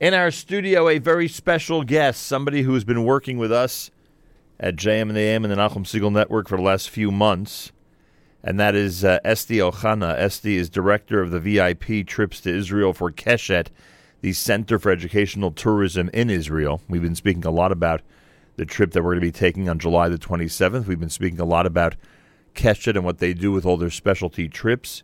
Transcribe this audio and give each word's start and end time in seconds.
In 0.00 0.14
our 0.14 0.30
studio, 0.30 0.88
a 0.88 0.96
very 0.96 1.28
special 1.28 1.84
guest, 1.84 2.22
somebody 2.22 2.62
who 2.62 2.72
has 2.72 2.84
been 2.84 3.04
working 3.04 3.36
with 3.36 3.52
us 3.52 3.90
at 4.58 4.76
JM 4.76 5.02
and 5.02 5.10
the 5.10 5.20
AM 5.20 5.44
and 5.44 5.52
the 5.52 5.58
Nachum 5.58 5.84
Segal 5.84 6.10
Network 6.10 6.48
for 6.48 6.56
the 6.56 6.62
last 6.62 6.88
few 6.88 7.10
months, 7.10 7.70
and 8.42 8.58
that 8.58 8.74
is 8.74 9.04
uh, 9.04 9.18
Esti 9.26 9.58
Ochana. 9.58 10.18
Esti 10.18 10.56
is 10.56 10.70
director 10.70 11.20
of 11.20 11.30
the 11.30 11.38
VIP 11.38 12.06
trips 12.06 12.40
to 12.40 12.50
Israel 12.50 12.94
for 12.94 13.12
Keshet, 13.12 13.66
the 14.22 14.32
Center 14.32 14.78
for 14.78 14.90
Educational 14.90 15.50
Tourism 15.50 16.08
in 16.14 16.30
Israel. 16.30 16.80
We've 16.88 17.02
been 17.02 17.14
speaking 17.14 17.44
a 17.44 17.50
lot 17.50 17.70
about 17.70 18.00
the 18.56 18.64
trip 18.64 18.92
that 18.92 19.02
we're 19.02 19.10
going 19.10 19.20
to 19.20 19.26
be 19.26 19.32
taking 19.32 19.68
on 19.68 19.78
July 19.78 20.08
the 20.08 20.16
27th. 20.16 20.86
We've 20.86 20.98
been 20.98 21.10
speaking 21.10 21.40
a 21.40 21.44
lot 21.44 21.66
about 21.66 21.96
Keshet 22.54 22.96
and 22.96 23.04
what 23.04 23.18
they 23.18 23.34
do 23.34 23.52
with 23.52 23.66
all 23.66 23.76
their 23.76 23.90
specialty 23.90 24.48
trips 24.48 25.02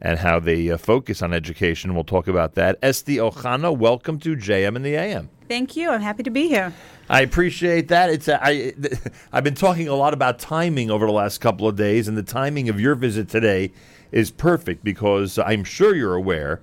and 0.00 0.18
how 0.18 0.40
they 0.40 0.70
uh, 0.70 0.78
focus 0.78 1.22
on 1.22 1.32
education. 1.32 1.94
We'll 1.94 2.04
talk 2.04 2.26
about 2.28 2.54
that. 2.54 2.78
Esti 2.82 3.16
Ochana, 3.16 3.76
welcome 3.76 4.18
to 4.20 4.34
JM 4.34 4.76
and 4.76 4.84
the 4.84 4.94
AM. 4.94 5.28
Thank 5.48 5.76
you. 5.76 5.90
I'm 5.90 6.00
happy 6.00 6.22
to 6.22 6.30
be 6.30 6.48
here. 6.48 6.72
I 7.08 7.22
appreciate 7.22 7.88
that. 7.88 8.08
It's 8.08 8.28
uh, 8.28 8.38
I 8.40 8.72
I've 9.32 9.44
been 9.44 9.54
talking 9.54 9.88
a 9.88 9.94
lot 9.94 10.14
about 10.14 10.38
timing 10.38 10.90
over 10.90 11.06
the 11.06 11.12
last 11.12 11.38
couple 11.38 11.66
of 11.66 11.76
days, 11.76 12.08
and 12.08 12.16
the 12.16 12.22
timing 12.22 12.68
of 12.68 12.80
your 12.80 12.94
visit 12.94 13.28
today 13.28 13.72
is 14.12 14.30
perfect 14.30 14.84
because 14.84 15.38
I'm 15.38 15.64
sure 15.64 15.94
you're 15.94 16.14
aware 16.14 16.60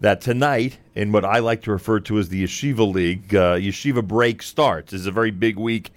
that 0.00 0.22
tonight, 0.22 0.78
in 0.94 1.12
what 1.12 1.26
I 1.26 1.40
like 1.40 1.62
to 1.62 1.70
refer 1.70 2.00
to 2.00 2.18
as 2.18 2.30
the 2.30 2.42
Yeshiva 2.42 2.90
League, 2.90 3.34
uh, 3.34 3.56
Yeshiva 3.56 4.06
Break 4.06 4.42
starts. 4.42 4.94
It's 4.94 5.04
a 5.04 5.12
very 5.12 5.30
big 5.30 5.58
week 5.58 5.92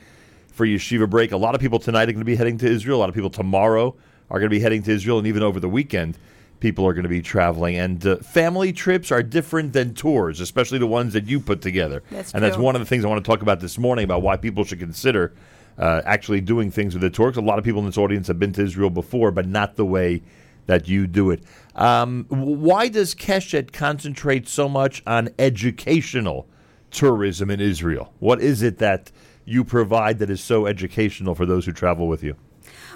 for 0.47 0.65
Yeshiva 0.65 1.09
Break. 1.09 1.31
A 1.31 1.37
lot 1.37 1.55
of 1.55 1.61
people 1.61 1.79
tonight 1.79 2.09
are 2.09 2.11
going 2.11 2.19
to 2.19 2.25
be 2.25 2.35
heading 2.35 2.57
to 2.57 2.67
Israel. 2.67 2.97
A 2.97 3.01
lot 3.01 3.09
of 3.09 3.15
people 3.15 3.29
tomorrow 3.29 3.95
are 4.29 4.39
going 4.39 4.49
to 4.49 4.55
be 4.55 4.59
heading 4.59 4.83
to 4.83 4.91
Israel, 4.91 5.17
and 5.17 5.27
even 5.27 5.41
over 5.41 5.61
the 5.61 5.69
weekend 5.69 6.17
people 6.63 6.87
are 6.87 6.93
going 6.93 7.03
to 7.03 7.09
be 7.09 7.21
traveling. 7.21 7.75
And 7.75 8.07
uh, 8.07 8.15
family 8.19 8.71
trips 8.71 9.11
are 9.11 9.21
different 9.21 9.73
than 9.73 9.93
tours, 9.93 10.39
especially 10.39 10.79
the 10.79 10.87
ones 10.87 11.11
that 11.11 11.27
you 11.27 11.41
put 11.41 11.61
together. 11.61 12.01
That's 12.09 12.33
and 12.33 12.41
that's 12.41 12.57
one 12.57 12.73
of 12.75 12.79
the 12.81 12.85
things 12.85 13.03
I 13.03 13.09
want 13.09 13.23
to 13.23 13.29
talk 13.29 13.41
about 13.41 13.59
this 13.59 13.77
morning 13.77 14.05
about 14.05 14.21
why 14.21 14.37
people 14.37 14.63
should 14.63 14.79
consider 14.79 15.33
uh, 15.77 16.01
actually 16.05 16.39
doing 16.39 16.71
things 16.71 16.93
with 16.93 17.03
a 17.03 17.09
tour. 17.09 17.29
'Cause 17.31 17.37
a 17.37 17.41
lot 17.41 17.59
of 17.59 17.65
people 17.65 17.81
in 17.81 17.85
this 17.85 17.97
audience 17.97 18.27
have 18.27 18.39
been 18.39 18.53
to 18.53 18.63
Israel 18.63 18.89
before, 18.89 19.29
but 19.29 19.45
not 19.45 19.75
the 19.75 19.85
way 19.85 20.21
that 20.67 20.87
you 20.87 21.05
do 21.05 21.31
it. 21.31 21.43
Um, 21.75 22.25
why 22.29 22.87
does 22.87 23.13
Keshet 23.13 23.73
concentrate 23.73 24.47
so 24.47 24.69
much 24.69 25.03
on 25.05 25.29
educational 25.37 26.47
tourism 26.91 27.49
in 27.51 27.59
Israel? 27.59 28.13
What 28.19 28.39
is 28.41 28.61
it 28.61 28.77
that 28.77 29.11
you 29.43 29.65
provide 29.65 30.19
that 30.19 30.29
is 30.29 30.39
so 30.39 30.65
educational 30.65 31.35
for 31.35 31.45
those 31.45 31.65
who 31.65 31.73
travel 31.73 32.07
with 32.07 32.23
you? 32.23 32.35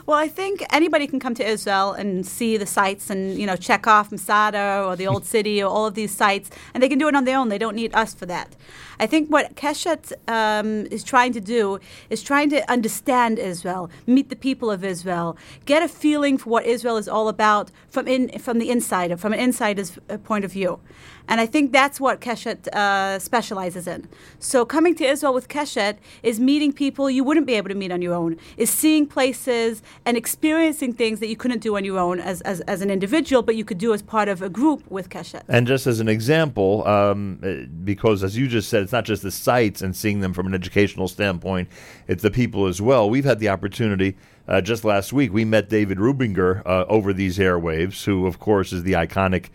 Well, 0.07 0.17
I 0.17 0.29
think 0.29 0.63
anybody 0.71 1.05
can 1.05 1.19
come 1.19 1.35
to 1.35 1.45
Israel 1.45 1.91
and 1.91 2.25
see 2.25 2.55
the 2.55 2.65
sites 2.65 3.09
and 3.09 3.37
you 3.37 3.45
know 3.45 3.57
check 3.57 3.87
off 3.87 4.09
Masada 4.09 4.81
or 4.85 4.95
the 4.95 5.05
Old 5.05 5.25
City 5.35 5.61
or 5.61 5.69
all 5.69 5.85
of 5.85 5.95
these 5.95 6.15
sites, 6.15 6.49
and 6.73 6.81
they 6.81 6.87
can 6.87 6.97
do 6.97 7.09
it 7.09 7.15
on 7.15 7.25
their 7.25 7.37
own. 7.37 7.49
They 7.49 7.57
don't 7.57 7.75
need 7.75 7.93
us 7.93 8.13
for 8.13 8.25
that. 8.27 8.55
I 9.01 9.05
think 9.05 9.29
what 9.29 9.55
Keshet 9.55 10.13
um, 10.29 10.87
is 10.87 11.03
trying 11.03 11.33
to 11.33 11.41
do 11.41 11.79
is 12.09 12.23
trying 12.23 12.49
to 12.51 12.71
understand 12.71 13.37
Israel, 13.37 13.91
meet 14.07 14.29
the 14.29 14.37
people 14.37 14.71
of 14.71 14.85
Israel, 14.85 15.37
get 15.65 15.83
a 15.83 15.89
feeling 15.89 16.37
for 16.37 16.49
what 16.51 16.65
Israel 16.65 16.95
is 16.95 17.09
all 17.09 17.27
about 17.27 17.69
from 17.89 18.07
in 18.07 18.39
from 18.39 18.59
the 18.59 18.69
inside, 18.69 19.19
from 19.19 19.33
an 19.33 19.39
insider's 19.39 19.99
uh, 20.09 20.17
point 20.19 20.45
of 20.45 20.53
view. 20.53 20.79
And 21.27 21.41
I 21.41 21.45
think 21.45 21.73
that's 21.73 21.99
what 21.99 22.21
Keshet 22.21 22.67
uh, 22.69 23.19
specializes 23.19 23.85
in. 23.85 24.07
So 24.39 24.65
coming 24.65 24.95
to 24.95 25.03
Israel 25.03 25.33
with 25.33 25.49
Keshet 25.49 25.97
is 26.23 26.39
meeting 26.39 26.71
people 26.71 27.09
you 27.09 27.23
wouldn't 27.23 27.45
be 27.45 27.55
able 27.55 27.67
to 27.67 27.75
meet 27.75 27.91
on 27.91 28.01
your 28.01 28.13
own, 28.13 28.37
is 28.55 28.69
seeing 28.69 29.05
places 29.05 29.81
and 30.05 30.17
experiencing 30.17 30.93
things 30.93 31.19
that 31.19 31.27
you 31.27 31.35
couldn't 31.35 31.59
do 31.59 31.75
on 31.75 31.83
your 31.83 31.99
own 31.99 32.19
as, 32.19 32.41
as, 32.41 32.61
as 32.61 32.81
an 32.81 32.89
individual, 32.89 33.41
but 33.41 33.55
you 33.55 33.65
could 33.65 33.77
do 33.77 33.93
as 33.93 34.01
part 34.01 34.29
of 34.29 34.41
a 34.41 34.49
group 34.49 34.89
with 34.89 35.09
Keshet. 35.09 35.43
And 35.47 35.67
just 35.67 35.87
as 35.87 35.99
an 35.99 36.07
example, 36.07 36.87
um, 36.87 37.39
uh, 37.43 37.67
because 37.83 38.23
as 38.23 38.37
you 38.37 38.47
just 38.47 38.69
said, 38.69 38.83
it's 38.83 38.91
not 38.91 39.05
just 39.05 39.23
the 39.23 39.31
sites 39.31 39.81
and 39.81 39.95
seeing 39.95 40.21
them 40.21 40.33
from 40.33 40.47
an 40.47 40.53
educational 40.53 41.07
standpoint, 41.07 41.69
it's 42.07 42.23
the 42.23 42.31
people 42.31 42.67
as 42.67 42.81
well. 42.81 43.09
We've 43.09 43.25
had 43.25 43.39
the 43.39 43.49
opportunity. 43.49 44.17
Uh, 44.47 44.61
just 44.61 44.85
last 44.85 45.11
week, 45.11 45.33
we 45.33 45.43
met 45.43 45.69
David 45.69 45.97
Rubinger 45.97 46.61
uh, 46.65 46.85
over 46.87 47.11
these 47.11 47.37
airwaves, 47.37 48.05
who, 48.05 48.25
of 48.27 48.39
course, 48.39 48.71
is 48.71 48.83
the 48.83 48.93
iconic 48.93 49.49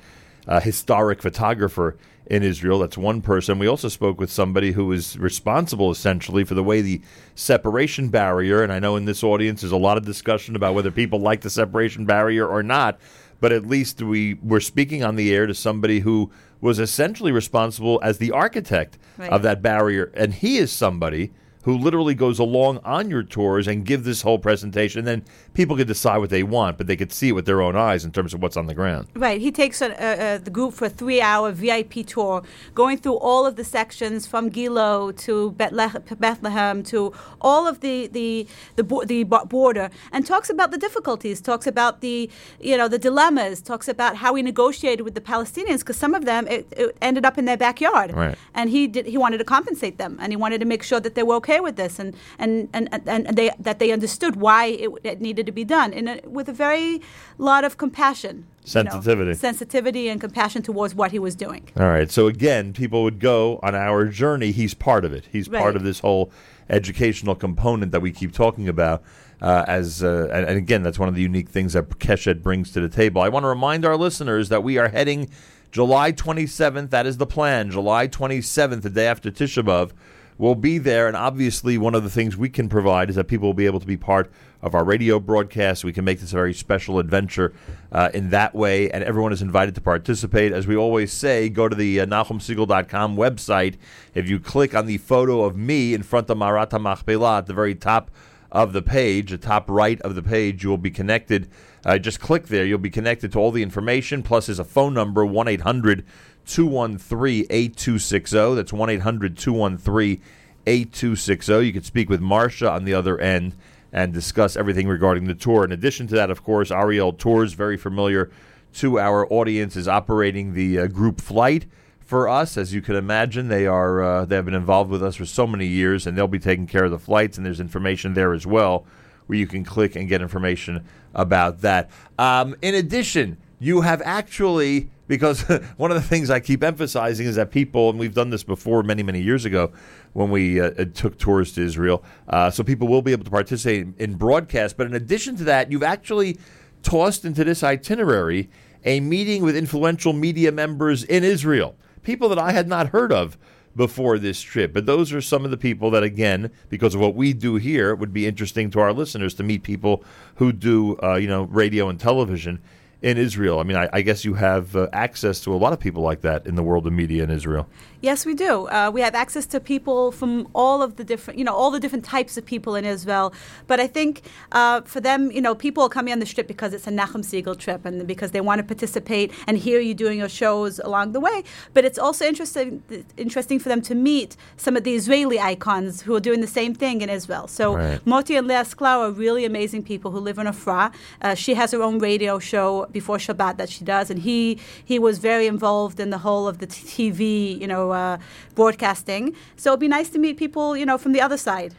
uh, 0.47 0.61
historic 0.61 1.22
photographer 1.22 1.97
in 2.27 2.43
Israel. 2.43 2.78
That's 2.78 2.97
one 2.99 3.21
person. 3.21 3.59
We 3.59 3.66
also 3.66 3.88
spoke 3.88 4.19
with 4.21 4.31
somebody 4.31 4.72
who 4.72 4.93
is 4.93 5.19
responsible 5.19 5.91
essentially 5.91 6.44
for 6.44 6.55
the 6.55 6.62
way 6.62 6.81
the 6.81 7.00
separation 7.34 8.09
barrier, 8.09 8.62
and 8.62 8.72
I 8.72 8.78
know 8.78 8.97
in 8.97 9.05
this 9.05 9.22
audience 9.25 9.60
there's 9.60 9.72
a 9.72 9.77
lot 9.77 9.97
of 9.97 10.05
discussion 10.05 10.55
about 10.56 10.75
whether 10.75 10.91
people 10.91 11.19
like 11.21 11.41
the 11.41 11.50
separation 11.50 12.05
barrier 12.05 12.47
or 12.47 12.62
not, 12.62 12.99
but 13.41 13.50
at 13.53 13.66
least 13.66 14.00
we 14.00 14.34
were 14.43 14.61
speaking 14.61 15.03
on 15.03 15.16
the 15.16 15.34
air 15.34 15.47
to 15.47 15.55
somebody 15.55 16.00
who 16.00 16.31
was 16.61 16.78
essentially 16.78 17.32
responsible 17.32 17.99
as 18.03 18.19
the 18.19 18.31
architect 18.31 18.99
Right. 19.19 19.31
of 19.31 19.43
that 19.43 19.61
barrier. 19.61 20.11
And 20.15 20.32
he 20.32 20.56
is 20.59 20.71
somebody 20.72 21.32
who 21.65 21.77
literally 21.77 22.15
goes 22.15 22.38
along 22.38 22.78
on 22.84 23.11
your 23.11 23.22
tours 23.22 23.69
and 23.69 23.84
give 23.84 24.05
this 24.05 24.22
whole 24.22 24.38
presentation. 24.38 25.00
And 25.00 25.06
then 25.09 25.25
people 25.55 25.77
could 25.77 25.87
decide 25.87 26.19
what 26.19 26.31
they 26.31 26.43
want, 26.43 26.79
but 26.79 26.87
they 26.87 26.97
could 26.97 27.13
see 27.13 27.29
it 27.29 27.33
with 27.33 27.47
their 27.47 27.63
own 27.63 27.77
eyes 27.77 28.05
in 28.05 28.13
terms 28.13 28.35
of 28.35 28.43
what's 28.43 28.57
on 28.57 28.67
the 28.67 28.75
ground. 28.75 29.09
Right. 29.15 29.41
He 29.41 29.51
takes 29.51 29.81
uh, 29.83 29.87
uh, 29.89 30.39
the 30.39 30.51
group 30.51 30.75
for 30.75 30.87
a 30.87 30.91
three 30.91 31.21
hour 31.21 31.51
VIP 31.53 32.07
tour, 32.07 32.43
going 32.75 32.99
through 32.99 33.17
all 33.17 33.47
of 33.47 33.57
the 33.57 33.65
sections 33.65 34.27
from 34.27 34.51
Gilo 34.51 35.17
to 35.25 35.51
Bethlehem 35.53 36.83
to 36.85 37.12
all 37.41 37.67
of 37.67 37.81
the, 37.81 38.07
the, 38.09 38.47
the, 38.77 38.85
bo- 38.85 39.05
the 39.05 39.25
border 39.25 39.91
and 40.12 40.27
talks 40.27 40.51
about 40.51 40.71
the 40.71 40.79
difficulties, 40.79 41.41
talks 41.41 41.67
about 41.67 42.01
the, 42.01 42.31
you 42.61 42.77
know, 42.77 42.89
the 42.89 42.99
dilemmas, 42.99 43.61
talks 43.61 43.89
about 43.89 44.17
how 44.17 44.35
he 44.35 44.43
negotiated 44.43 45.03
with 45.03 45.15
the 45.15 45.21
Palestinians 45.21 45.81
because 45.81 45.97
some 45.97 46.15
of 46.15 46.25
them 46.25 46.47
it, 46.49 46.67
it 46.77 46.97
ended 47.03 47.25
up 47.25 47.39
in 47.39 47.45
their 47.47 47.57
backyard. 47.57 48.12
Right. 48.12 48.37
And 48.55 48.71
he, 48.71 48.87
did, 48.87 49.07
he 49.07 49.19
wanted 49.19 49.39
to 49.39 49.45
compensate 49.45 49.99
them 49.99 50.19
and 50.21 50.33
he 50.33 50.37
wanted 50.37 50.61
to 50.61 50.67
make 50.67 50.83
sure 50.83 51.01
that 51.01 51.15
they 51.15 51.23
were 51.23 51.35
okay 51.37 51.61
with 51.61 51.77
this 51.77 51.99
and, 51.99 52.15
and, 52.39 52.69
and, 52.73 52.89
and 53.07 53.23
and 53.33 53.37
they, 53.37 53.51
that 53.59 53.79
they 53.79 53.93
understood 53.93 54.37
why 54.37 54.67
it, 54.67 54.91
it 55.05 55.21
needed 55.21 55.42
to 55.47 55.53
be 55.53 55.65
done 55.65 55.93
in 55.93 56.09
a, 56.09 56.21
with 56.25 56.49
a 56.49 56.53
very 56.53 57.01
lot 57.39 57.65
of 57.65 57.77
compassion 57.77 58.47
you 58.65 58.85
know, 58.85 58.91
Sensitivity. 58.91 59.35
sensitivity 59.35 60.09
and 60.09 60.21
compassion 60.21 60.63
towards 60.63 60.95
what 60.95 61.11
he 61.11 61.19
was 61.19 61.35
doing. 61.35 61.69
All 61.77 61.89
right. 61.89 62.11
So 62.11 62.29
again, 62.29 62.73
people 62.73 63.03
would 63.03 63.19
go 63.19 63.59
on 63.63 63.75
our 63.75 64.07
journey. 64.07 64.53
He's 64.53 64.73
part 64.75 65.05
of 65.05 65.13
it. 65.13 65.27
He's 65.33 65.49
part 65.49 65.75
of 65.75 65.83
this 65.83 65.99
whole 66.01 66.31
educational 66.71 67.35
component 67.35 67.93
that 67.93 68.01
we 68.01 68.13
keep 68.13 68.33
talking 68.33 68.69
about. 68.69 69.03
Uh, 69.41 69.65
as 69.67 70.05
uh, 70.05 70.29
and, 70.33 70.47
and 70.47 70.57
again, 70.57 70.85
that's 70.85 71.01
one 71.01 71.09
of 71.09 71.17
the 71.17 71.23
unique 71.23 71.49
things 71.49 71.73
that 71.73 71.89
Keshet 71.99 72.43
brings 72.43 72.71
to 72.73 72.81
the 72.81 72.89
table. 72.89 73.21
I 73.21 73.29
want 73.29 73.43
to 73.43 73.49
remind 73.49 73.85
our 73.85 73.97
listeners 73.97 74.49
that 74.51 74.63
we 74.63 74.79
are 74.79 74.89
heading 74.89 75.29
July 75.73 76.13
27th. 76.13 76.91
That 76.91 77.07
is 77.07 77.17
the 77.17 77.27
plan. 77.27 77.69
July 77.71 78.07
27th, 78.07 78.83
the 78.83 78.91
day 78.91 79.07
after 79.07 79.33
Tisha 79.33 79.65
B'av. 79.65 79.91
We'll 80.38 80.54
be 80.54 80.78
there, 80.78 81.06
and 81.06 81.16
obviously, 81.16 81.76
one 81.78 81.94
of 81.94 82.03
the 82.03 82.10
things 82.10 82.37
we 82.37 82.48
can 82.48 82.69
provide 82.69 83.10
is 83.10 83.16
that 83.16 83.25
people 83.25 83.48
will 83.48 83.54
be 83.54 83.66
able 83.66 83.81
to 83.81 83.87
be 83.87 83.97
part 83.97 84.31
of 84.62 84.75
our 84.75 84.84
radio 84.84 85.20
broadcast. 85.20 85.84
We 85.84 85.93
can 85.93 86.04
make 86.04 86.20
this 86.20 86.32
a 86.32 86.37
very 86.37 86.54
special 86.54 86.98
adventure 86.98 87.53
uh, 87.91 88.10
in 88.15 88.31
that 88.31 88.54
way, 88.54 88.91
and 88.91 89.04
everyone 89.04 89.32
is 89.32 89.43
invited 89.43 89.75
to 89.75 89.81
participate. 89.81 90.53
As 90.53 90.66
we 90.66 90.76
always 90.76 91.12
say, 91.12 91.48
go 91.48 91.69
to 91.69 91.76
the 91.76 92.00
uh, 92.00 92.06
NachumSegal.com 92.06 93.16
website. 93.16 93.76
If 94.15 94.28
you 94.28 94.41
click 94.41 94.75
on 94.75 94.87
the 94.87 94.98
photo 94.98 95.44
of 95.44 95.56
me 95.56 95.94
in 95.94 96.03
front 96.03 96.31
of 96.31 96.38
Marat 96.38 96.70
HaMachpelah 96.70 97.38
at 97.38 97.47
the 97.47 97.54
very 97.54 97.75
top 97.75 98.10
of 98.50 98.72
the 98.72 98.82
page, 98.82 99.31
the 99.31 99.38
top 99.38 99.69
right 99.69 100.00
of 100.03 100.14
the 100.14 100.22
page, 100.22 100.62
you 100.62 100.70
will 100.70 100.78
be 100.78 100.91
connected. 100.91 101.49
Uh, 101.84 101.99
just 101.99 102.20
click 102.20 102.47
there. 102.47 102.64
You'll 102.64 102.78
be 102.78 102.91
connected 102.91 103.32
to 103.32 103.38
all 103.38 103.50
the 103.50 103.62
information. 103.62 104.22
Plus, 104.22 104.47
there's 104.47 104.59
a 104.59 104.64
phone 104.64 104.94
number 104.94 105.25
1 105.25 105.49
800 105.49 106.04
213 106.47 107.47
8260. 107.51 108.55
That's 108.55 108.73
1 108.73 108.91
800 108.91 109.37
213 109.37 110.23
8260. 110.67 111.67
You 111.67 111.73
can 111.73 111.83
speak 111.83 112.09
with 112.09 112.21
Marcia 112.21 112.71
on 112.71 112.85
the 112.85 112.95
other 112.95 113.19
end 113.19 113.55
and 113.93 114.13
discuss 114.13 114.57
everything 114.57 114.89
regarding 114.89 115.25
the 115.25 115.35
tour. 115.35 115.65
In 115.65 115.73
addition 115.73 116.07
to 116.09 116.15
that, 116.15 116.31
of 116.31 116.43
course, 116.43 116.71
Ariel 116.71 117.13
Tours, 117.13 117.53
very 117.53 117.77
familiar 117.77 118.31
to 118.75 118.99
our 118.99 119.31
audience, 119.31 119.77
is 119.77 119.87
operating 119.87 120.55
the 120.55 120.79
uh, 120.79 120.87
group 120.87 121.21
flight 121.21 121.67
for 122.01 122.29
us. 122.29 122.57
As 122.57 122.73
you 122.73 122.81
can 122.81 122.97
imagine, 122.97 123.49
they 123.49 123.67
are 123.67 124.03
uh, 124.03 124.25
they 124.25 124.37
have 124.37 124.47
been 124.47 124.55
involved 124.55 124.91
with 124.91 125.03
us 125.03 125.17
for 125.17 125.27
so 125.27 125.47
many 125.47 125.67
years, 125.67 126.06
and 126.06 126.17
they'll 126.17 126.27
be 126.27 126.38
taking 126.38 126.67
care 126.67 126.85
of 126.85 126.91
the 126.91 126.99
flights. 126.99 127.37
And 127.37 127.45
there's 127.45 127.61
information 127.61 128.15
there 128.15 128.33
as 128.33 128.47
well, 128.47 128.87
where 129.27 129.38
you 129.38 129.47
can 129.47 129.65
click 129.65 129.95
and 129.95 130.09
get 130.09 130.23
information 130.23 130.87
about 131.15 131.61
that. 131.61 131.91
Um, 132.19 132.56
in 132.62 132.75
addition, 132.75 133.37
you 133.59 133.83
have 133.83 134.00
actually 134.05 134.91
because 135.12 135.43
one 135.76 135.91
of 135.91 135.94
the 135.94 136.03
things 136.03 136.31
I 136.31 136.41
keep 136.41 136.64
emphasizing 136.64 137.26
is 137.26 137.37
that 137.37 137.50
people, 137.50 137.91
and 137.91 137.99
we've 137.99 138.14
done 138.14 138.31
this 138.31 138.43
before 138.43 138.82
many 138.82 139.03
many 139.03 139.20
years 139.20 139.44
ago 139.44 139.70
when 140.14 140.31
we 140.31 140.59
uh, 140.59 140.70
uh, 140.70 140.87
took 140.94 141.19
tours 141.19 141.53
to 141.53 141.62
Israel, 141.62 142.03
uh, 142.29 142.50
so 142.50 142.64
people 142.64 142.88
will 142.88 143.03
be 143.03 143.12
able 143.12 143.25
to 143.25 143.31
participate 143.31 143.88
in 143.99 144.14
broadcast. 144.14 144.79
But 144.79 144.87
in 144.87 144.94
addition 144.94 145.37
to 145.37 145.44
that, 145.44 145.70
you've 145.70 145.82
actually 145.82 146.38
tossed 146.82 147.26
into 147.26 147.44
this 147.44 147.62
itinerary 147.62 148.49
a 148.87 149.00
meeting 149.00 149.43
with 149.43 149.55
influential 149.55 150.14
media 150.14 150.50
members 150.50 151.05
in 151.05 151.25
Israel, 151.25 151.76
people 152.03 152.31
that 152.31 152.38
I 152.38 152.53
had 152.53 152.67
not 152.67 152.88
heard 152.88 153.12
of 153.12 153.37
before 153.76 154.19
this 154.19 154.41
trip. 154.41 154.73
But 154.73 154.87
those 154.87 155.12
are 155.12 155.20
some 155.20 155.44
of 155.44 155.50
the 155.50 155.59
people 155.59 155.91
that, 155.91 156.03
again, 156.03 156.50
because 156.70 156.94
of 156.94 157.03
what 157.03 157.14
we 157.14 157.35
do 157.35 157.56
here, 157.56 157.91
it 157.91 157.99
would 157.99 158.14
be 158.14 158.26
interesting 158.26 158.70
to 158.70 158.81
our 158.81 158.94
listeners 158.94 159.35
to 159.35 159.43
meet 159.43 159.62
people 159.62 160.05
who 160.37 160.53
do, 160.53 160.99
uh, 161.03 161.17
you 161.17 161.29
know, 161.29 161.43
radio 161.43 161.91
and 161.91 162.00
television 162.00 162.62
in 163.02 163.19
Israel. 163.19 163.58
I 163.58 163.64
mean, 163.64 163.76
I, 163.76 163.88
I 163.93 164.02
guess 164.02 164.25
you 164.25 164.34
have 164.34 164.76
uh, 164.76 164.88
access 164.93 165.40
to 165.40 165.52
a 165.52 165.56
lot 165.56 165.72
of 165.72 165.81
people 165.81 166.02
like 166.02 166.20
that 166.22 166.46
in 166.46 166.54
the 166.54 166.62
world 166.62 166.87
of 166.87 166.93
media 166.93 167.25
in 167.25 167.31
Israel. 167.31 167.69
Yes, 168.02 168.26
we 168.26 168.34
do. 168.34 168.66
Uh, 168.66 168.90
we 168.93 169.00
have 169.00 169.14
access 169.14 169.46
to 169.46 169.60
people 169.60 170.10
from 170.10 170.49
all 170.54 170.82
of 170.82 170.96
the 170.96 171.04
different, 171.04 171.38
you 171.38 171.44
know, 171.44 171.54
all 171.54 171.70
the 171.70 171.78
different 171.78 172.04
types 172.04 172.37
of 172.37 172.44
people 172.44 172.75
in 172.75 172.84
Israel. 172.84 173.32
But 173.69 173.78
I 173.78 173.87
think 173.87 174.22
uh, 174.50 174.81
for 174.82 175.00
them, 175.00 175.31
you 175.31 175.40
know, 175.40 175.54
people 175.54 175.84
are 175.84 175.88
coming 175.88 176.12
on 176.12 176.19
the 176.19 176.26
trip 176.26 176.49
because 176.49 176.75
it's 176.75 176.88
a 176.88 176.90
Nachum 176.90 177.22
Segal 177.22 177.56
trip 177.56 177.84
and 177.84 178.04
because 178.04 178.32
they 178.32 178.40
want 178.40 178.58
to 178.58 178.64
participate 178.64 179.31
and 179.46 179.56
hear 179.56 179.78
you 179.78 179.94
doing 179.94 180.19
your 180.19 180.28
shows 180.28 180.81
along 180.81 181.12
the 181.12 181.20
way. 181.20 181.44
But 181.75 181.84
it's 181.84 181.99
also 181.99 182.25
interesting, 182.26 182.82
interesting 183.16 183.60
for 183.60 183.69
them 183.69 183.81
to 183.82 183.94
meet 183.94 184.37
some 184.56 184.76
of 184.76 184.82
the 184.82 184.94
Israeli 184.94 185.38
icons 185.38 186.02
who 186.02 186.14
are 186.16 186.20
doing 186.20 186.40
the 186.40 186.49
same 186.49 186.75
thing 186.75 187.02
in 187.02 187.08
Israel. 187.08 187.46
So 187.46 187.76
Right. 187.76 188.04
Moti 188.04 188.34
and 188.37 188.49
Leah 188.49 188.64
Sklar 188.64 188.99
are 189.08 189.12
really 189.12 189.44
amazing 189.44 189.82
people 189.84 190.10
who 190.10 190.19
live 190.19 190.38
in 190.38 190.46
Ofra. 190.46 190.93
Uh, 191.20 191.34
she 191.34 191.54
has 191.54 191.70
her 191.70 191.82
own 191.82 192.00
radio 192.00 192.38
show 192.40 192.87
before 192.90 193.19
Shabbat 193.19 193.56
that 193.58 193.70
she 193.70 193.84
does, 193.84 194.10
and 194.10 194.19
he 194.20 194.58
he 194.84 194.99
was 194.99 195.19
very 195.20 195.46
involved 195.46 196.00
in 196.00 196.10
the 196.10 196.19
whole 196.19 196.49
of 196.49 196.58
the 196.58 196.66
t- 196.66 197.12
TV, 197.12 197.58
you 197.60 197.66
know, 197.66 197.92
uh, 197.93 198.19
broadcasting. 198.55 199.35
So 199.56 199.71
it'd 199.71 199.81
be 199.81 199.89
nice 199.89 200.09
to 200.11 200.19
meet 200.19 200.37
people, 200.37 200.77
you 200.77 200.87
know, 200.87 200.99
from 200.99 201.12
the 201.12 201.21
other 201.21 201.37
side. 201.37 201.75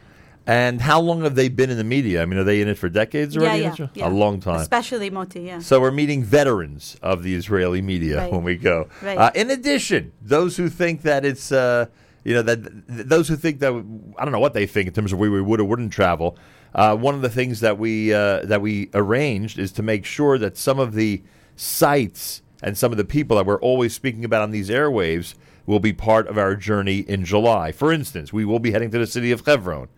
And 0.46 0.82
how 0.82 1.00
long 1.00 1.22
have 1.22 1.36
they 1.36 1.48
been 1.48 1.70
in 1.70 1.78
the 1.78 1.84
media? 1.84 2.20
I 2.22 2.26
mean, 2.26 2.38
are 2.38 2.44
they 2.44 2.60
in 2.60 2.68
it 2.68 2.76
for 2.76 2.90
decades 2.90 3.34
already? 3.34 3.62
yeah, 3.62 3.74
yeah, 3.78 3.86
yeah. 3.94 4.08
A 4.08 4.10
long 4.10 4.40
time. 4.40 4.60
Especially 4.60 5.08
Moti, 5.08 5.40
yeah. 5.40 5.58
So 5.60 5.80
we're 5.80 5.90
meeting 5.90 6.22
veterans 6.22 6.98
of 7.02 7.22
the 7.22 7.34
Israeli 7.34 7.80
media 7.80 8.18
Right. 8.18 8.30
when 8.32 8.44
we 8.44 8.56
go. 8.56 8.88
Right. 9.02 9.16
Uh, 9.16 9.30
in 9.34 9.50
addition, 9.50 10.12
those 10.20 10.58
who 10.58 10.68
think 10.68 11.00
that 11.02 11.24
it's, 11.24 11.50
uh, 11.50 11.86
you 12.24 12.34
know, 12.34 12.42
that 12.42 12.62
th- 12.62 13.06
those 13.06 13.26
who 13.28 13.36
think 13.36 13.60
that 13.60 13.72
I 14.18 14.24
don't 14.24 14.32
know 14.32 14.38
what 14.38 14.52
they 14.52 14.66
think 14.66 14.86
in 14.86 14.92
terms 14.92 15.14
of 15.14 15.18
where 15.18 15.30
we 15.30 15.40
would 15.40 15.60
or 15.60 15.64
wouldn't 15.64 15.92
travel. 15.94 16.36
Uh, 16.74 16.94
one 16.94 17.14
of 17.14 17.22
the 17.22 17.30
things 17.30 17.60
that 17.60 17.78
we 17.78 18.12
uh, 18.12 18.40
that 18.44 18.60
we 18.60 18.90
arranged 18.92 19.58
is 19.58 19.72
to 19.72 19.82
make 19.82 20.04
sure 20.04 20.36
that 20.36 20.58
some 20.58 20.78
of 20.78 20.92
the 20.92 21.22
sites 21.56 22.42
and 22.62 22.76
some 22.76 22.92
of 22.92 22.98
the 22.98 23.04
people 23.04 23.36
that 23.38 23.46
we're 23.46 23.60
always 23.60 23.94
speaking 23.94 24.24
about 24.26 24.42
on 24.42 24.50
these 24.50 24.68
airwaves 24.68 25.34
will 25.66 25.80
be 25.80 25.92
part 25.92 26.26
of 26.28 26.36
our 26.38 26.56
journey 26.56 26.98
in 26.98 27.24
July. 27.24 27.72
For 27.72 27.92
instance, 27.92 28.32
we 28.32 28.44
will 28.44 28.58
be 28.58 28.72
heading 28.72 28.90
to 28.90 28.98
the 28.98 29.06
city 29.06 29.32
of 29.32 29.46
Hebron 29.46 29.88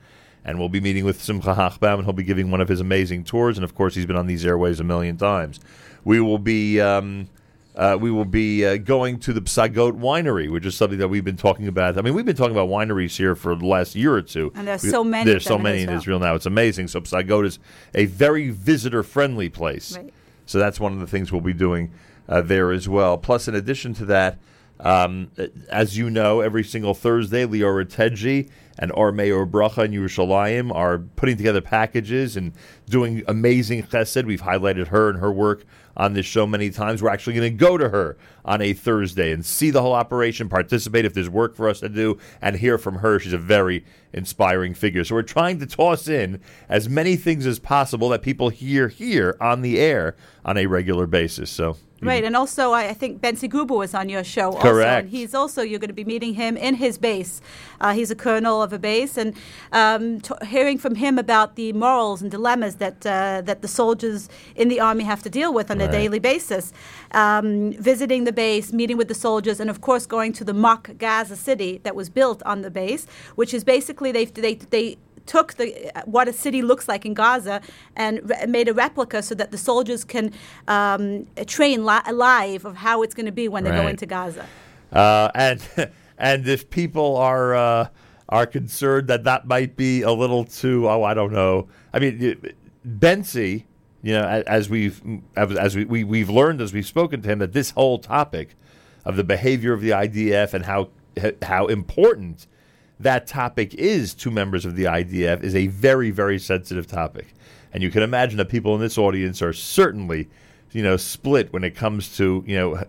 and 0.47 0.61
we'll 0.61 0.69
be 0.69 0.81
meeting 0.81 1.05
with 1.05 1.21
Simcha 1.21 1.55
Hochbaum, 1.55 1.95
and 1.95 2.05
he'll 2.05 2.13
be 2.13 2.23
giving 2.23 2.53
one 2.53 2.61
of 2.61 2.69
his 2.69 2.81
amazing 2.81 3.25
tours. 3.25 3.59
And 3.59 3.65
of 3.65 3.75
course, 3.75 3.97
he's 3.97 4.07
been 4.07 4.17
on 4.17 4.29
these 4.29 4.47
airways 4.47 4.79
a 4.79 4.85
million 4.85 5.17
times. 5.17 5.59
We 6.05 6.21
will 6.21 6.39
be 6.39 6.81
um, 6.81 7.29
uh, 7.75 7.99
we 8.01 8.13
will 8.13 8.25
be 8.25 8.65
uh, 8.65 8.77
going 8.77 9.19
to 9.19 9.33
the 9.33 9.41
Psagot 9.41 9.99
Winery, 9.99 10.49
which 10.49 10.65
is 10.65 10.77
something 10.77 11.01
that 11.01 11.09
we've 11.09 11.25
been 11.25 11.37
talking 11.37 11.67
about. 11.67 11.99
I 11.99 12.01
mean, 12.01 12.15
we've 12.15 12.25
been 12.25 12.37
talking 12.37 12.55
about 12.55 12.69
wineries 12.69 13.17
here 13.17 13.35
for 13.35 13.57
the 13.57 13.67
last 13.67 13.97
year 13.97 14.15
or 14.15 14.23
two. 14.23 14.53
And 14.55 14.69
there's 14.69 14.85
We- 14.85 14.91
so 14.91 15.03
many 15.03 15.29
There's 15.29 15.45
so 15.45 15.59
many 15.59 15.79
in 15.79 15.89
Israel. 15.89 15.99
Israel 15.99 16.19
now. 16.21 16.35
It's 16.37 16.47
amazing. 16.47 16.89
So 16.89 17.01
Psagot 17.01 17.45
is 17.45 17.59
a 17.93 18.07
very 18.07 18.51
visitor 18.51 19.03
friendly 19.03 19.49
place. 19.49 19.97
Right. 19.97 20.13
So 20.47 20.61
that's 20.61 20.79
one 20.79 20.93
of 20.93 21.01
the 21.01 21.09
things 21.09 21.33
we'll 21.33 21.41
be 21.41 21.53
doing 21.53 21.91
uh, 22.29 22.41
there 22.41 22.71
as 22.71 22.89
well. 22.89 23.19
Plus, 23.19 23.49
in 23.49 23.57
addition 23.57 23.95
to 23.95 24.05
that, 24.07 24.39
um, 24.81 25.31
as 25.69 25.97
you 25.97 26.11
know, 26.11 26.41
every 26.41 26.65
single 26.65 26.95
Thursday, 26.95 27.47
Liora 27.47 27.87
Tedgi 27.87 28.51
and 28.79 28.93
Ohr 28.93 29.11
Meir 29.11 29.47
uBracha 29.47 29.87
in 29.87 29.93
Yerushalayim 29.93 30.75
are 30.75 30.99
putting 30.99 31.37
together 31.37 31.61
packages 31.61 32.37
and 32.37 32.53
doing 32.89 33.23
amazing 33.27 33.83
chesed. 33.85 34.27
We've 34.27 34.43
highlighted 34.43 34.89
her 34.89 35.09
and 35.09 35.19
her 35.19 35.33
work 35.33 35.65
on 35.97 36.13
this 36.13 36.27
show 36.27 36.47
many 36.47 36.69
times. 36.69 37.03
We're 37.03 37.09
actually 37.09 37.37
going 37.37 37.53
to 37.53 37.59
go 37.59 37.79
to 37.79 37.89
her 37.89 38.19
on 38.45 38.61
a 38.61 38.75
Thursday 38.75 39.33
and 39.33 39.45
see 39.45 39.71
the 39.71 39.81
whole 39.81 39.95
operation, 39.95 40.49
participate 40.49 41.07
if 41.07 41.15
there's 41.15 41.31
work 41.31 41.57
for 41.57 41.69
us 41.71 41.81
to 41.81 41.89
do, 41.89 42.19
and 42.43 42.57
hear 42.57 42.77
from 42.77 42.97
her. 42.97 43.19
She's 43.19 43.33
a 43.33 43.39
very 43.39 43.85
inspiring 44.13 44.75
figure. 44.75 45.05
So 45.05 45.15
we're 45.15 45.23
trying 45.23 45.59
to 45.61 45.67
toss 45.67 46.07
in 46.07 46.41
as 46.69 46.89
many 46.89 47.17
things 47.17 47.47
as 47.47 47.59
possible 47.59 48.11
that 48.11 48.21
people 48.21 48.51
hear 48.51 48.89
here 48.89 49.39
on 49.41 49.63
the 49.63 49.79
air 49.79 50.17
on 50.45 50.59
a 50.59 50.67
regular 50.67 51.07
basis. 51.07 51.51
So 51.51 51.79
Right, 52.03 52.25
and 52.25 52.37
also 52.37 52.73
I, 52.73 52.89
I 52.91 52.95
think 52.95 53.23
Bensi 53.23 53.49
Gruber 53.49 53.75
was 53.75 53.95
on 53.95 54.09
your 54.11 54.23
show. 54.23 54.49
Also, 54.51 54.59
Correct. 54.61 55.05
and 55.05 55.09
he's 55.11 55.35
also 55.35 55.63
you're 55.63 55.79
going 55.79 55.89
to 55.89 55.95
be 55.95 56.05
meeting 56.05 56.35
him 56.35 56.57
in 56.57 56.75
his 56.75 56.99
base. 56.99 57.41
Uh, 57.81 57.95
he's 57.95 58.11
a 58.11 58.15
colonel 58.15 58.63
of 58.63 58.73
a 58.73 58.79
base, 58.79 59.17
and 59.17 59.35
um, 59.73 60.21
t- 60.21 60.35
hearing 60.47 60.77
from 60.77 60.97
him 60.97 61.19
about 61.19 61.57
the 61.57 61.73
morals 61.73 62.21
and 62.21 62.31
dilemmas 62.31 62.77
that 62.77 63.05
uh, 63.07 63.41
that 63.43 63.63
the 63.63 63.69
soldiers 63.69 64.29
in 64.55 64.69
the 64.69 64.79
army 64.79 65.05
have 65.05 65.23
to 65.23 65.31
deal 65.31 65.53
with 65.55 65.71
on 65.71 65.79
Right. 65.79 65.89
a 65.89 65.93
daily 65.93 66.19
basis. 66.19 66.73
Um, 67.13 67.73
visiting 67.73 68.25
the 68.25 68.33
base, 68.33 68.73
meeting 68.75 68.99
with 68.99 69.09
the 69.09 69.15
soldiers, 69.15 69.59
and 69.59 69.71
of 69.71 69.81
course 69.81 70.05
going 70.07 70.33
to 70.35 70.45
the 70.45 70.55
mock 70.55 70.91
Gaza 70.99 71.35
city 71.37 71.81
that 71.83 71.97
was 71.97 72.11
built 72.11 72.43
on 72.45 72.61
the 72.61 72.71
base, 72.71 73.07
which 73.37 73.55
is 73.55 73.65
basically 73.65 74.13
they 74.13 74.27
they 74.27 74.55
they 74.57 74.99
took 75.27 75.55
the 75.55 75.93
what 76.05 76.29
a 76.29 76.33
city 76.33 76.63
looks 76.63 76.89
like 76.89 77.05
in 77.05 77.15
Gaza 77.15 77.61
and 77.95 78.29
re- 78.29 78.47
made 78.47 78.69
a 78.69 78.75
replica 78.75 79.23
so 79.23 79.35
that 79.35 79.51
the 79.51 79.59
soldiers 79.59 80.05
can 80.05 80.33
um, 80.69 81.27
train 81.47 81.85
li- 81.85 82.13
live 82.13 82.65
of 82.65 82.77
how 82.77 83.03
it's 83.03 83.15
going 83.15 83.27
to 83.27 83.33
be 83.33 83.49
when 83.49 83.65
they 83.65 83.71
go 83.71 83.87
into 83.87 84.07
Gaza. 84.07 84.47
Uh, 84.93 85.31
and 85.35 85.63
and 86.19 86.49
if 86.49 86.71
people 86.71 87.17
are 87.17 87.55
uh, 87.55 87.89
are 88.29 88.47
concerned 88.47 89.09
that 89.09 89.25
that 89.25 89.47
might 89.47 89.77
be 89.77 90.03
a 90.03 90.13
little 90.13 90.45
too, 90.45 90.89
oh, 90.89 91.03
I 91.03 91.15
don't 91.15 91.33
know. 91.33 91.69
I 91.93 91.99
mean, 91.99 92.55
Bensi, 92.87 93.65
you 94.03 94.13
know, 94.13 94.43
as 94.47 94.69
we've 94.69 95.03
as 95.37 95.57
as 95.57 95.77
we, 95.77 95.85
we 95.85 96.05
we've 96.05 96.31
learned 96.31 96.61
as 96.61 96.73
we've 96.73 96.87
spoken 96.87 97.23
to 97.23 97.29
him 97.29 97.39
that 97.41 97.53
this 97.53 97.71
whole 97.71 97.99
topic 97.99 98.57
of 99.05 99.17
the 99.17 99.25
behavior 99.25 99.73
of 99.73 99.81
the 99.81 99.91
IDF 99.91 100.55
and 100.55 100.65
how 100.65 100.89
how 101.43 101.67
important 101.67 102.47
that 103.01 103.27
topic 103.27 103.75
is 103.75 104.15
to 104.15 104.31
members 104.31 104.65
of 104.65 104.77
the 104.77 104.85
IDF 104.85 105.43
is 105.43 105.55
a 105.55 105.67
very 105.69 106.11
very 106.11 106.39
sensitive 106.39 106.87
topic, 106.87 107.35
and 107.73 107.83
you 107.83 107.91
can 107.91 108.03
imagine 108.03 108.39
that 108.39 108.49
people 108.49 108.75
in 108.75 108.81
this 108.81 108.99
audience 108.99 109.43
are 109.43 109.53
certainly 109.53 110.29
you 110.73 110.83
know 110.83 110.97
split 110.97 111.53
when 111.53 111.65
it 111.65 111.75
comes 111.75 112.17
to 112.17 112.43
you 112.47 112.57
know 112.57 112.83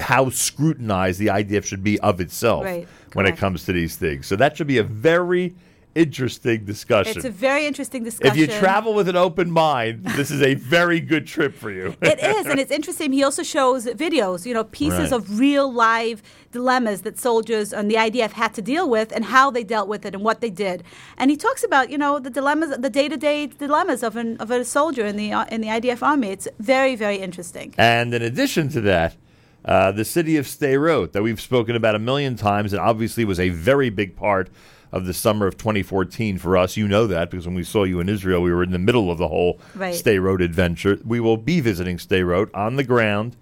how 0.00 0.28
scrutinized 0.28 1.18
the 1.18 1.26
IDF 1.28 1.64
should 1.64 1.82
be 1.82 1.98
of 2.00 2.20
itself 2.20 2.64
Right, 2.64 2.86
when 3.14 3.26
it 3.26 3.36
comes 3.36 3.64
to 3.64 3.72
these 3.72 3.96
things. 3.96 4.26
So 4.26 4.36
that 4.36 4.56
should 4.56 4.66
be 4.66 4.78
a 4.78 4.82
very 4.82 5.54
interesting 5.98 6.64
discussion. 6.64 7.16
It's 7.16 7.24
a 7.24 7.30
very 7.30 7.66
interesting 7.66 8.04
discussion. 8.04 8.32
if 8.32 8.38
you 8.38 8.46
travel 8.58 8.94
with 8.94 9.08
an 9.08 9.16
open 9.16 9.50
mind, 9.50 10.04
this 10.18 10.30
is 10.30 10.40
a 10.42 10.54
very 10.54 11.00
good 11.00 11.26
trip 11.26 11.54
for 11.54 11.70
you. 11.70 11.94
it 12.00 12.20
is, 12.20 12.46
and 12.46 12.60
it's 12.60 12.70
interesting. 12.70 13.12
He 13.12 13.24
also 13.24 13.42
shows 13.42 13.86
videos, 13.86 14.46
you 14.46 14.54
know, 14.54 14.64
pieces 14.64 15.10
Right. 15.10 15.12
of 15.12 15.38
real 15.38 15.72
live 15.72 16.22
dilemmas 16.52 17.02
that 17.02 17.18
soldiers 17.18 17.72
and 17.72 17.90
the 17.90 17.96
IDF 17.96 18.32
had 18.32 18.54
to 18.54 18.62
deal 18.62 18.88
with, 18.88 19.12
and 19.12 19.24
how 19.26 19.50
they 19.50 19.64
dealt 19.64 19.88
with 19.88 20.06
it, 20.06 20.14
and 20.14 20.22
what 20.24 20.40
they 20.40 20.50
did. 20.50 20.82
And 21.16 21.30
he 21.30 21.36
talks 21.36 21.62
about, 21.64 21.90
you 21.90 21.98
know, 21.98 22.18
the 22.18 22.30
dilemmas, 22.30 22.76
the 22.78 22.90
day-to-day 22.90 23.46
dilemmas 23.48 24.02
of 24.02 24.16
an 24.16 24.36
of 24.38 24.50
a 24.50 24.64
soldier 24.64 25.04
in 25.06 25.16
the 25.16 25.30
in 25.50 25.60
the 25.60 25.68
IDF 25.68 26.02
army. 26.02 26.28
It's 26.28 26.48
very, 26.58 26.94
very 26.96 27.16
interesting. 27.16 27.74
And 27.76 28.14
in 28.14 28.22
addition 28.22 28.68
to 28.70 28.80
that, 28.82 29.16
uh, 29.64 29.92
the 29.92 30.04
city 30.04 30.36
of 30.36 30.46
Sderot, 30.46 31.12
that 31.12 31.22
we've 31.22 31.40
spoken 31.40 31.74
about 31.76 31.94
a 31.94 31.98
million 31.98 32.36
times, 32.36 32.72
and 32.72 32.80
obviously 32.80 33.24
was 33.24 33.40
a 33.40 33.50
very 33.50 33.90
big 33.90 34.16
part 34.16 34.48
of 34.92 35.06
the 35.06 35.14
summer 35.14 35.46
of 35.46 35.56
2014 35.58 36.38
for 36.38 36.56
us. 36.56 36.76
You 36.76 36.88
know 36.88 37.06
that 37.06 37.30
because 37.30 37.46
when 37.46 37.54
we 37.54 37.64
saw 37.64 37.84
you 37.84 38.00
in 38.00 38.08
Israel, 38.08 38.42
we 38.42 38.52
were 38.52 38.62
in 38.62 38.70
the 38.72 38.78
middle 38.78 39.10
of 39.10 39.18
the 39.18 39.28
whole 39.28 39.60
Right. 39.74 39.94
Sderot 39.94 40.42
adventure. 40.42 40.98
We 41.04 41.20
will 41.20 41.36
be 41.36 41.60
visiting 41.60 41.98
Sderot 41.98 42.50
on 42.54 42.76
the 42.76 42.84
ground, 42.84 43.36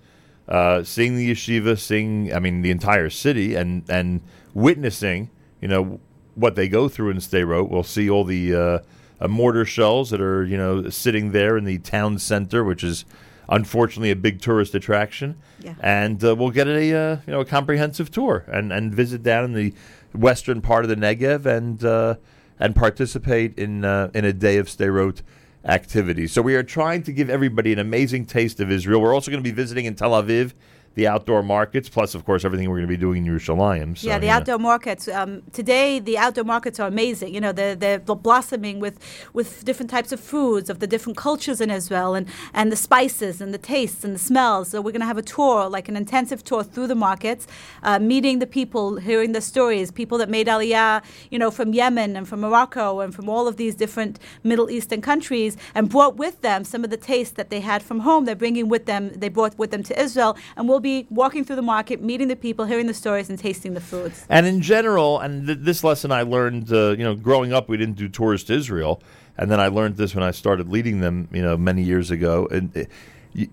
uh, 0.48 0.82
seeing 0.82 1.16
the 1.16 1.30
yeshiva, 1.30 1.78
seeing, 1.78 2.32
I 2.34 2.38
mean, 2.38 2.62
the 2.62 2.70
entire 2.70 3.10
city, 3.10 3.54
and 3.54 3.82
and 3.88 4.20
witnessing, 4.54 5.30
you 5.60 5.68
know, 5.68 6.00
what 6.34 6.54
they 6.54 6.68
go 6.68 6.88
through 6.88 7.10
in 7.10 7.18
Sderot. 7.18 7.68
We'll 7.68 7.82
see 7.82 8.10
all 8.10 8.24
the 8.24 8.54
uh, 8.54 8.78
uh, 9.20 9.28
mortar 9.28 9.64
shells 9.64 10.10
that 10.10 10.20
are, 10.20 10.44
you 10.44 10.56
know, 10.56 10.88
sitting 10.90 11.32
there 11.32 11.56
in 11.56 11.64
the 11.64 11.78
town 11.78 12.18
center, 12.18 12.62
which 12.64 12.84
is 12.84 13.04
unfortunately 13.48 14.10
a 14.10 14.16
big 14.16 14.40
tourist 14.40 14.74
attraction. 14.74 15.36
Yeah. 15.60 15.74
And 15.80 16.22
uh, 16.24 16.34
we'll 16.34 16.50
get 16.50 16.68
a 16.68 16.94
uh, 16.94 17.16
you 17.26 17.32
know 17.32 17.40
a 17.40 17.44
comprehensive 17.44 18.10
tour 18.10 18.44
and, 18.48 18.72
and 18.72 18.94
visit 18.94 19.22
down 19.22 19.44
in 19.44 19.52
the 19.52 19.74
western 20.12 20.60
part 20.60 20.84
of 20.84 20.88
the 20.88 20.96
Negev 20.96 21.46
and 21.46 21.82
uh, 21.84 22.16
and 22.58 22.74
participate 22.74 23.58
in 23.58 23.84
uh, 23.84 24.10
in 24.14 24.24
a 24.24 24.32
day 24.32 24.58
of 24.58 24.66
Sderot 24.66 25.22
activities. 25.64 26.32
So 26.32 26.42
we 26.42 26.54
are 26.54 26.62
trying 26.62 27.02
to 27.04 27.12
give 27.12 27.28
everybody 27.28 27.72
an 27.72 27.78
amazing 27.78 28.26
taste 28.26 28.60
of 28.60 28.70
Israel. 28.70 29.00
We're 29.00 29.14
also 29.14 29.30
going 29.30 29.42
to 29.42 29.48
be 29.48 29.54
visiting 29.54 29.84
in 29.84 29.94
Tel 29.94 30.12
Aviv 30.12 30.52
the 30.96 31.06
outdoor 31.06 31.42
markets, 31.42 31.88
plus 31.90 32.14
of 32.14 32.24
course 32.24 32.42
everything 32.44 32.68
we're 32.70 32.76
going 32.76 32.88
to 32.88 32.94
be 32.94 32.96
doing 32.96 33.26
in 33.26 33.32
Yerushalayim. 33.32 33.96
So, 33.98 34.08
yeah, 34.08 34.18
the 34.18 34.28
know. 34.28 34.32
outdoor 34.32 34.58
markets. 34.58 35.06
Um, 35.08 35.42
today, 35.52 36.00
the 36.00 36.16
outdoor 36.16 36.44
markets 36.44 36.80
are 36.80 36.88
amazing. 36.88 37.34
You 37.34 37.40
know, 37.40 37.52
they're, 37.52 37.74
they're 37.74 37.98
blossoming 37.98 38.80
with, 38.80 38.98
with 39.34 39.62
different 39.64 39.90
types 39.90 40.10
of 40.10 40.18
foods, 40.18 40.70
of 40.70 40.78
the 40.80 40.86
different 40.86 41.18
cultures 41.18 41.60
in 41.60 41.70
Israel, 41.70 42.14
and, 42.14 42.26
and 42.54 42.72
the 42.72 42.76
spices 42.76 43.42
and 43.42 43.52
the 43.52 43.58
tastes 43.58 44.04
and 44.04 44.14
the 44.14 44.18
smells. 44.18 44.70
So 44.70 44.80
we're 44.80 44.92
going 44.92 45.02
to 45.02 45.06
have 45.06 45.18
a 45.18 45.22
tour, 45.22 45.68
like 45.68 45.90
an 45.90 45.96
intensive 45.96 46.42
tour 46.42 46.64
through 46.64 46.86
the 46.86 46.94
markets, 46.94 47.46
uh, 47.82 47.98
meeting 47.98 48.38
the 48.38 48.46
people, 48.46 48.96
hearing 48.96 49.32
the 49.32 49.42
stories, 49.42 49.90
people 49.90 50.16
that 50.16 50.30
made 50.30 50.46
Aliyah, 50.46 51.04
you 51.30 51.38
know, 51.38 51.50
from 51.50 51.74
Yemen 51.74 52.16
and 52.16 52.26
from 52.26 52.40
Morocco 52.40 53.00
and 53.00 53.14
from 53.14 53.28
all 53.28 53.46
of 53.46 53.58
these 53.58 53.74
different 53.74 54.18
Middle 54.42 54.70
Eastern 54.70 55.02
countries, 55.02 55.58
and 55.74 55.90
brought 55.90 56.16
with 56.16 56.40
them 56.40 56.64
some 56.64 56.84
of 56.84 56.88
the 56.88 56.96
tastes 56.96 57.34
that 57.34 57.50
they 57.50 57.60
had 57.60 57.82
from 57.82 58.00
home. 58.00 58.24
They're 58.24 58.34
bringing 58.34 58.70
with 58.70 58.86
them, 58.86 59.10
they 59.14 59.28
brought 59.28 59.58
with 59.58 59.70
them 59.70 59.82
to 59.82 60.00
Israel, 60.00 60.38
and 60.56 60.66
we'll 60.66 60.85
be 60.86 61.06
walking 61.10 61.44
through 61.44 61.56
the 61.56 61.68
market, 61.76 61.96
meeting 62.02 62.28
the 62.28 62.40
people, 62.46 62.64
hearing 62.64 62.86
the 62.86 62.98
stories, 63.04 63.28
and 63.30 63.38
tasting 63.38 63.74
the 63.74 63.80
foods. 63.80 64.24
And 64.28 64.46
in 64.46 64.60
general, 64.60 65.18
and 65.18 65.46
th- 65.46 65.58
this 65.62 65.82
lesson 65.82 66.12
I 66.12 66.22
learned, 66.22 66.72
uh, 66.72 66.90
you 66.98 67.04
know, 67.06 67.14
growing 67.14 67.52
up, 67.52 67.68
we 67.68 67.76
didn't 67.76 67.96
do 67.96 68.08
tours 68.08 68.44
to 68.44 68.54
Israel, 68.54 69.02
and 69.38 69.50
then 69.50 69.60
I 69.66 69.68
learned 69.68 69.96
this 69.96 70.14
when 70.14 70.24
I 70.30 70.32
started 70.42 70.68
leading 70.68 71.00
them, 71.00 71.28
you 71.32 71.42
know, 71.42 71.56
many 71.56 71.82
years 71.82 72.10
ago. 72.10 72.48
And 72.50 72.64
uh, 72.76 72.84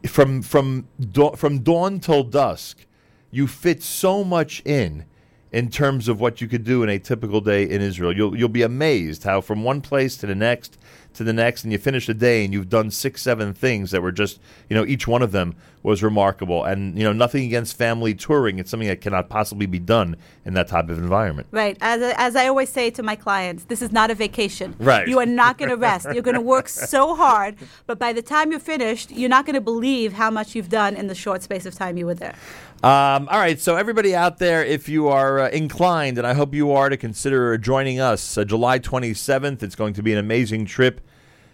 from 0.08 0.42
from 0.42 0.88
dawn, 1.18 1.36
from 1.36 1.54
dawn 1.60 2.00
till 2.00 2.24
dusk, 2.24 2.86
you 3.32 3.48
fit 3.48 3.82
so 3.84 4.24
much 4.24 4.62
in 4.66 5.06
in 5.52 5.70
terms 5.70 6.08
of 6.08 6.20
what 6.20 6.42
you 6.42 6.48
could 6.48 6.64
do 6.64 6.84
in 6.84 6.90
a 6.90 7.00
typical 7.00 7.42
day 7.42 7.64
in 7.64 7.82
Israel. 7.82 8.12
You'll 8.18 8.36
you'll 8.38 8.58
be 8.62 8.64
amazed 8.64 9.24
how 9.24 9.42
from 9.42 9.64
one 9.64 9.82
place 9.82 10.18
to 10.18 10.28
the 10.28 10.36
next 10.36 10.78
to 11.16 11.24
the 11.24 11.34
next, 11.34 11.64
and 11.64 11.72
you 11.72 11.78
finish 11.78 12.08
a 12.10 12.14
day 12.14 12.44
and 12.44 12.54
you've 12.54 12.70
done 12.70 12.92
six, 12.92 13.22
seven 13.22 13.54
things 13.54 13.92
that 13.92 14.02
were 14.02 14.12
just, 14.12 14.40
you 14.70 14.76
know, 14.76 14.86
each 14.86 15.08
one 15.08 15.22
of 15.22 15.32
them 15.32 15.56
was 15.84 16.02
remarkable. 16.02 16.64
And, 16.64 16.98
you 16.98 17.04
know, 17.04 17.12
nothing 17.14 17.46
against 17.46 17.78
family 17.78 18.14
touring. 18.14 18.58
It's 18.58 18.72
something 18.72 18.88
that 18.88 19.02
cannot 19.02 19.30
possibly 19.30 19.66
be 19.66 19.80
done 19.80 20.16
in 20.46 20.54
that 20.54 20.70
type 20.70 20.90
of 20.90 20.98
environment. 20.98 21.48
Right. 21.52 21.78
As, 21.82 22.02
as 22.18 22.36
I 22.36 22.48
always 22.48 22.70
say 22.70 22.90
to 22.92 23.04
my 23.04 23.16
clients, 23.16 23.66
this 23.66 23.82
is 23.82 23.92
not 23.92 24.10
a 24.10 24.16
vacation. 24.16 24.76
Right. 24.80 25.08
You 25.08 25.20
are 25.20 25.26
not 25.26 25.58
going 25.58 25.70
to 25.70 25.78
rest. 25.78 26.08
You're 26.14 26.24
going 26.24 26.36
to 26.36 26.42
work 26.42 26.70
so 26.70 27.16
hard, 27.16 27.56
but 27.86 28.00
by 28.00 28.14
the 28.14 28.22
time 28.22 28.52
you're 28.52 28.60
finished, 28.60 29.12
you're 29.12 29.30
not 29.30 29.46
going 29.46 29.56
to 29.56 29.62
believe 29.62 30.14
how 30.14 30.32
much 30.32 30.56
you've 30.56 30.70
done 30.70 30.96
in 30.96 31.08
the 31.08 31.16
short 31.16 31.44
space 31.44 31.66
of 31.66 31.76
time 31.76 31.98
you 31.98 32.06
were 32.06 32.16
there. 32.16 32.36
Um, 32.84 33.30
all 33.30 33.40
right, 33.40 33.62
so 33.62 33.78
everybody 33.78 34.14
out 34.14 34.40
there, 34.40 34.62
if 34.62 34.90
you 34.90 35.08
are 35.08 35.40
uh, 35.40 35.50
inclined, 35.52 36.18
and 36.18 36.28
I 36.28 36.34
hope 36.34 36.54
you 36.54 36.74
are, 36.74 36.90
to 36.90 36.98
consider 36.98 37.58
joining 37.58 38.02
us 38.02 38.38
uh, 38.38 38.44
July 38.44 38.78
27th, 38.78 39.64
it's 39.64 39.76
going 39.76 39.94
to 39.94 40.04
be 40.04 40.12
an 40.12 40.20
amazing 40.20 40.66
trip. 40.66 41.00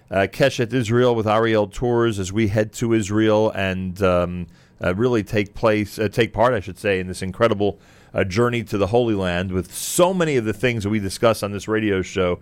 Uh, 0.09 0.25
Keshet 0.25 0.73
Israel 0.73 1.13
with 1.13 1.27
Ariel 1.27 1.67
Tours 1.67 2.17
as 2.17 2.33
we 2.33 2.47
head 2.47 2.73
to 2.73 2.93
Israel 2.93 3.51
and 3.51 4.01
um, 4.01 4.47
uh, 4.83 4.95
really 4.95 5.21
take 5.21 5.53
place, 5.53 5.99
uh, 5.99 6.07
take 6.07 6.33
part, 6.33 6.55
I 6.55 6.61
should 6.61 6.79
say, 6.79 6.99
in 6.99 7.05
this 7.05 7.21
incredible 7.21 7.79
uh, 8.11 8.23
journey 8.23 8.63
to 8.63 8.79
the 8.79 8.87
Holy 8.87 9.13
Land 9.13 9.51
with 9.51 9.71
so 9.71 10.15
many 10.15 10.35
of 10.35 10.45
the 10.45 10.53
things 10.53 10.81
that 10.81 10.89
we 10.89 10.97
discuss 10.97 11.43
on 11.43 11.51
this 11.51 11.67
radio 11.67 12.01
show 12.01 12.39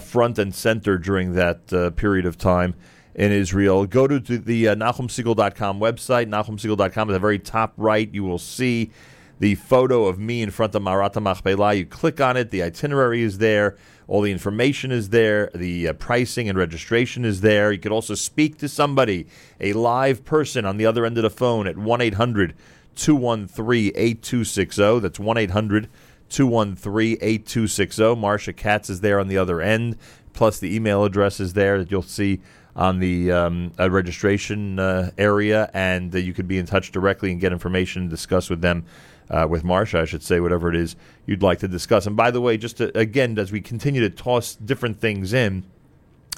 front 0.00 0.38
and 0.38 0.54
center 0.54 0.96
during 0.96 1.34
that 1.34 1.66
period 1.96 2.24
of 2.24 2.38
time 2.38 2.76
in 3.14 3.32
Israel. 3.32 3.86
Go 3.86 4.06
to 4.06 4.18
the 4.18 4.68
uh, 4.68 4.74
NachumSegal.com 4.74 5.80
website. 5.80 6.28
NachumSegal.com 6.28 7.10
at 7.10 7.12
the 7.12 7.18
very 7.18 7.38
top 7.38 7.74
right, 7.76 8.12
you 8.12 8.24
will 8.24 8.38
see 8.38 8.90
the 9.38 9.54
photo 9.56 10.06
of 10.06 10.18
me 10.18 10.40
in 10.40 10.50
front 10.50 10.74
of 10.74 10.82
Marat 10.82 11.14
HaMachpelah. 11.14 11.76
You 11.76 11.84
click 11.84 12.20
on 12.20 12.36
it, 12.36 12.50
the 12.50 12.62
itinerary 12.62 13.22
is 13.22 13.38
there, 13.38 13.76
all 14.06 14.20
the 14.20 14.30
information 14.30 14.92
is 14.92 15.08
there, 15.08 15.50
the 15.54 15.88
uh, 15.88 15.92
pricing 15.94 16.48
and 16.48 16.56
registration 16.56 17.24
is 17.24 17.40
there. 17.40 17.72
You 17.72 17.80
could 17.80 17.92
also 17.92 18.14
speak 18.14 18.58
to 18.58 18.68
somebody, 18.68 19.26
a 19.60 19.72
live 19.72 20.24
person 20.24 20.64
on 20.64 20.76
the 20.76 20.86
other 20.86 21.04
end 21.04 21.18
of 21.18 21.22
the 21.22 21.30
phone 21.30 21.66
at 21.66 21.76
1 21.76 22.00
800 22.00 22.54
213 22.94 23.92
8260. 23.94 25.00
That's 25.00 25.18
1 25.18 25.38
800 25.38 25.88
213 26.28 27.18
8260. 27.20 28.02
Marsha 28.02 28.56
Katz 28.56 28.90
is 28.90 29.00
there 29.00 29.18
on 29.18 29.28
the 29.28 29.38
other 29.38 29.60
end, 29.60 29.96
plus 30.32 30.60
the 30.60 30.74
email 30.74 31.04
address 31.04 31.40
is 31.40 31.54
there 31.54 31.78
that 31.78 31.90
you'll 31.90 32.02
see 32.02 32.40
on 32.74 32.98
the 32.98 33.30
um, 33.30 33.72
uh, 33.78 33.90
registration 33.90 34.78
uh, 34.78 35.10
area, 35.18 35.70
and 35.74 36.14
uh, 36.14 36.18
you 36.18 36.32
could 36.32 36.48
be 36.48 36.58
in 36.58 36.66
touch 36.66 36.90
directly 36.92 37.30
and 37.30 37.40
get 37.40 37.52
information 37.52 38.02
and 38.02 38.10
discuss 38.10 38.48
with 38.50 38.60
them. 38.60 38.84
Uh, 39.30 39.46
with 39.48 39.62
Marsha, 39.62 40.00
I 40.00 40.04
should 40.04 40.22
say, 40.22 40.40
whatever 40.40 40.68
it 40.68 40.76
is 40.76 40.94
you'd 41.24 41.42
like 41.42 41.60
to 41.60 41.68
discuss. 41.68 42.06
And 42.06 42.14
by 42.14 42.30
the 42.30 42.40
way, 42.40 42.58
just 42.58 42.76
to, 42.78 42.96
again, 42.98 43.38
as 43.38 43.50
we 43.50 43.62
continue 43.62 44.02
to 44.02 44.10
toss 44.10 44.56
different 44.56 45.00
things 45.00 45.32
in, 45.32 45.64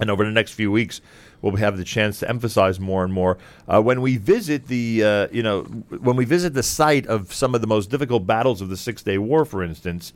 and 0.00 0.10
over 0.10 0.24
the 0.24 0.30
next 0.30 0.52
few 0.52 0.70
weeks, 0.70 1.00
we'll 1.40 1.56
have 1.56 1.76
the 1.76 1.84
chance 1.84 2.20
to 2.20 2.28
emphasize 2.28 2.78
more 2.78 3.04
and 3.04 3.12
more. 3.12 3.38
Uh, 3.66 3.80
when 3.80 4.00
we 4.00 4.16
visit 4.16 4.66
the, 4.66 5.02
uh, 5.02 5.28
you 5.32 5.42
know, 5.42 5.62
when 5.62 6.14
we 6.14 6.24
visit 6.24 6.54
the 6.54 6.62
site 6.62 7.06
of 7.06 7.32
some 7.32 7.54
of 7.54 7.60
the 7.60 7.66
most 7.66 7.90
difficult 7.90 8.26
battles 8.26 8.60
of 8.60 8.68
the 8.68 8.76
Six 8.76 9.02
Day 9.02 9.18
War, 9.18 9.44
for 9.44 9.62
instance, 9.62 10.12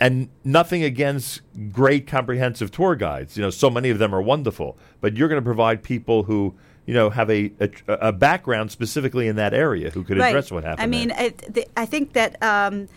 and 0.00 0.28
nothing 0.44 0.82
against 0.82 1.42
great 1.72 2.06
comprehensive 2.06 2.70
tour 2.70 2.96
guides. 2.96 3.36
You 3.36 3.42
know, 3.42 3.50
so 3.50 3.70
many 3.70 3.90
of 3.90 3.98
them 3.98 4.14
are 4.14 4.22
wonderful, 4.22 4.78
but 5.00 5.16
you're 5.16 5.28
going 5.28 5.40
to 5.40 5.44
provide 5.44 5.82
people 5.82 6.22
who 6.24 6.54
you 6.86 6.94
know 6.94 7.10
have 7.10 7.28
a, 7.30 7.52
a, 7.60 7.70
a 7.88 8.12
background 8.12 8.70
specifically 8.70 9.26
in 9.28 9.36
that 9.36 9.52
area 9.52 9.90
who 9.90 10.02
could 10.04 10.18
Right. 10.18 10.28
address 10.28 10.50
what 10.50 10.64
happened. 10.64 10.82
I 10.82 10.86
mean, 10.86 11.10
it, 11.10 11.52
the, 11.54 11.66
I 11.76 11.84
think 11.86 12.12
that 12.14 12.42
um, 12.42 12.88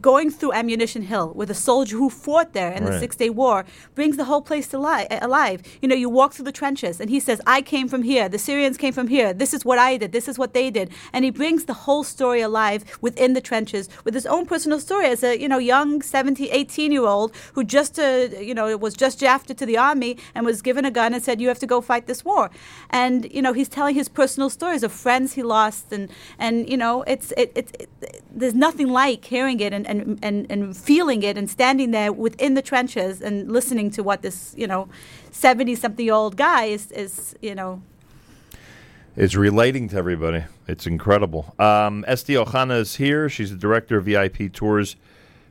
going 0.00 0.30
through 0.30 0.52
Ammunition 0.52 1.02
Hill 1.02 1.32
with 1.34 1.50
a 1.50 1.54
soldier 1.54 1.96
who 1.96 2.10
fought 2.10 2.52
there 2.52 2.70
in 2.72 2.84
the 2.84 2.98
Six 3.00 3.16
Day 3.16 3.30
War 3.30 3.64
brings 3.94 4.16
the 4.16 4.24
whole 4.24 4.42
place 4.42 4.68
to 4.68 4.78
li- 4.78 5.06
alive. 5.10 5.62
You 5.82 5.88
know, 5.88 5.94
you 5.94 6.08
walk 6.08 6.32
through 6.34 6.44
the 6.44 6.52
trenches, 6.52 7.00
and 7.00 7.10
he 7.10 7.20
says, 7.20 7.40
"I 7.46 7.62
came 7.62 7.88
from 7.88 8.02
here. 8.02 8.28
The 8.28 8.38
Syrians 8.38 8.76
came 8.76 8.92
from 8.92 9.08
here. 9.08 9.32
This 9.32 9.52
is 9.52 9.64
what 9.64 9.78
I 9.78 9.96
did. 9.96 10.12
This 10.12 10.28
is 10.28 10.38
what 10.38 10.54
they 10.54 10.70
did," 10.70 10.90
and 11.12 11.24
he 11.24 11.30
brings 11.30 11.64
the 11.64 11.74
whole 11.84 12.04
story 12.04 12.40
alive 12.40 12.84
within 13.00 13.32
the 13.32 13.40
trenches 13.40 13.88
with 14.04 14.14
his 14.14 14.26
own 14.26 14.46
personal 14.46 14.80
story 14.80 15.06
as 15.06 15.22
a 15.24 15.38
you 15.40 15.48
know 15.48 15.58
young 15.58 16.02
17, 16.02 16.48
18 16.50 16.92
year 16.92 17.04
old 17.04 17.34
who 17.54 17.64
just 17.64 17.98
uh, 17.98 18.28
you 18.40 18.54
know 18.54 18.76
was 18.76 18.94
just 18.94 19.18
drafted 19.18 19.58
to 19.58 19.66
the 19.66 19.76
army 19.76 20.16
and 20.34 20.46
was 20.46 20.62
given 20.62 20.84
a 20.84 20.90
gun 20.90 21.14
and 21.14 21.22
said, 21.22 21.40
"You 21.40 21.48
have 21.48 21.58
to 21.60 21.66
go 21.66 21.80
fight 21.80 22.06
this 22.06 22.24
war," 22.24 22.50
and 22.90 23.30
you 23.32 23.42
know 23.42 23.52
he's 23.52 23.68
telling 23.68 23.94
his 23.94 24.08
personal 24.08 24.50
stories 24.50 24.82
of 24.82 24.92
friends 24.92 25.34
he 25.34 25.42
lost 25.42 25.92
and 25.92 26.08
and 26.38 26.68
you 26.68 26.76
know 26.76 27.02
it's 27.02 27.32
it, 27.36 27.52
it, 27.54 27.68
it 27.80 28.22
there's 28.30 28.54
nothing 28.54 28.88
like 28.88 29.24
hearing 29.24 29.60
it 29.60 29.72
and, 29.86 30.00
and, 30.00 30.18
and, 30.22 30.46
and 30.50 30.76
feeling 30.76 31.22
it 31.22 31.36
and 31.36 31.48
standing 31.50 31.90
there 31.90 32.12
within 32.12 32.54
the 32.54 32.62
trenches 32.62 33.20
and 33.20 33.50
listening 33.50 33.90
to 33.90 34.02
what 34.02 34.22
this 34.22 34.54
you 34.56 34.66
know 34.66 34.88
70 35.30 35.74
something 35.74 36.10
old 36.10 36.36
guy 36.36 36.64
is, 36.64 36.90
is 36.92 37.36
you 37.40 37.54
know 37.54 37.82
It's 39.16 39.34
relating 39.34 39.88
to 39.88 39.96
everybody. 39.96 40.44
It's 40.68 40.86
incredible. 40.86 41.54
Um, 41.58 42.04
Esti 42.06 42.34
Ohana 42.34 42.78
is 42.78 42.96
here. 42.96 43.28
She's 43.28 43.50
the 43.50 43.56
director 43.56 43.98
of 43.98 44.04
VIP 44.04 44.52
tours 44.52 44.96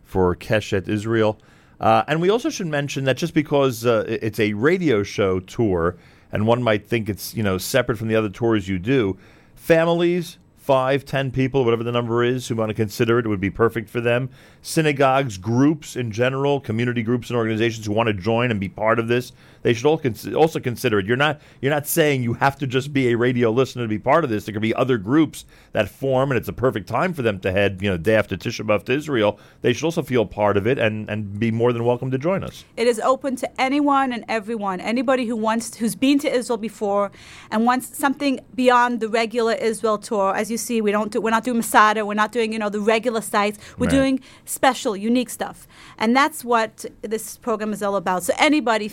for 0.04 0.36
Keshet 0.36 0.88
Israel. 0.88 1.40
Uh, 1.80 2.04
and 2.08 2.22
we 2.22 2.30
also 2.30 2.50
should 2.50 2.68
mention 2.68 3.06
that 3.06 3.18
just 3.18 3.34
because 3.34 3.86
uh, 3.86 4.06
it's 4.08 4.40
a 4.40 4.54
radio 4.54 5.04
show 5.04 5.40
tour, 5.40 5.98
and 6.32 6.46
one 6.46 6.62
might 6.62 6.88
think 6.88 7.08
it's 7.08 7.34
you 7.34 7.44
know 7.44 7.58
separate 7.58 7.98
from 7.98 8.08
the 8.10 8.16
other 8.16 8.30
tours 8.30 8.68
you 8.68 8.80
do, 8.80 9.18
families, 9.56 10.38
five, 10.70 11.04
ten 11.04 11.32
people, 11.32 11.66
whatever 11.66 11.84
the 11.84 11.92
number 11.92 12.24
is, 12.24 12.48
who 12.48 12.56
want 12.56 12.70
to 12.70 12.76
consider 12.76 13.18
it, 13.18 13.26
it 13.26 13.28
would 13.28 13.40
be 13.40 13.50
perfect 13.50 13.90
for 13.90 14.00
them. 14.00 14.30
Synagogues, 14.62 15.36
groups 15.40 15.96
in 15.96 16.12
general, 16.12 16.60
community 16.60 17.02
groups 17.02 17.32
and 17.32 17.38
organizations 17.38 17.88
who 17.88 17.92
want 17.92 18.06
to 18.06 18.14
join 18.14 18.52
and 18.52 18.60
be 18.60 18.70
part 18.70 19.00
of 19.00 19.08
this, 19.08 19.32
they 19.62 19.74
should 19.74 19.86
all 19.86 19.98
cons- 19.98 20.34
also 20.34 20.60
consider 20.60 21.00
it. 21.00 21.06
You're 21.06 21.18
not 21.18 21.40
you're 21.62 21.74
not 21.74 21.88
saying 21.88 22.24
you 22.24 22.34
have 22.34 22.58
to 22.60 22.68
just 22.68 22.94
be 22.94 23.10
a 23.10 23.18
radio 23.18 23.52
listener 23.52 23.84
to 23.84 23.88
be 23.88 24.00
part 24.00 24.24
of 24.24 24.30
this. 24.30 24.46
There 24.46 24.54
could 24.54 24.62
be 24.62 24.76
other 24.76 24.98
groups 24.98 25.46
that 25.74 25.90
form, 25.90 26.32
and 26.32 26.38
it's 26.38 26.48
a 26.48 26.54
perfect 26.54 26.88
time 26.88 27.14
for 27.14 27.22
them 27.22 27.40
to 27.42 27.52
head, 27.52 27.80
you 27.82 27.90
know, 27.90 27.98
day 27.98 28.16
after 28.16 28.36
Tisha 28.38 28.66
B'av 28.66 28.84
to 28.86 28.94
Israel. 28.94 29.40
They 29.62 29.74
should 29.74 29.86
also 29.86 30.02
feel 30.04 30.26
part 30.26 30.58
of 30.58 30.68
it 30.68 30.78
and 30.80 31.10
and 31.10 31.40
be 31.40 31.52
more 31.52 31.74
than 31.74 31.84
welcome 31.86 32.12
to 32.12 32.18
join 32.18 32.44
us. 32.44 32.64
It 32.78 32.88
is 32.88 33.00
open 33.00 33.36
to 33.38 33.62
anyone 33.62 34.12
and 34.14 34.24
everyone. 34.28 34.80
Anybody 34.80 35.26
who 35.26 35.36
wants, 35.36 35.76
who's 35.78 35.96
been 35.96 36.20
to 36.20 36.30
Israel 36.34 36.58
before, 36.58 37.12
and 37.52 37.66
wants 37.66 37.98
something 37.98 38.40
beyond 38.56 39.00
the 39.00 39.10
regular 39.10 39.54
Israel 39.54 39.98
tour. 39.98 40.36
As 40.36 40.50
you 40.52 40.58
see, 40.58 40.82
we 40.82 40.92
don't 40.92 41.12
do, 41.12 41.22
we're 41.22 41.32
not 41.32 41.44
doing 41.44 41.58
Masada. 41.58 42.06
We're 42.06 42.14
not 42.14 42.32
doing 42.32 42.54
you 42.54 42.60
know 42.60 42.70
the 42.70 42.80
regular 42.80 43.22
sites. 43.22 43.58
We're 43.78 43.88
Right. 43.88 43.96
doing 44.00 44.20
special, 44.46 44.96
unique 44.96 45.30
stuff, 45.30 45.68
and 45.98 46.16
that's 46.16 46.44
what 46.46 46.86
this 47.02 47.38
program 47.38 47.74
is 47.74 47.82
all 47.84 47.96
about. 47.96 48.24
So 48.24 48.34
anybody, 48.38 48.88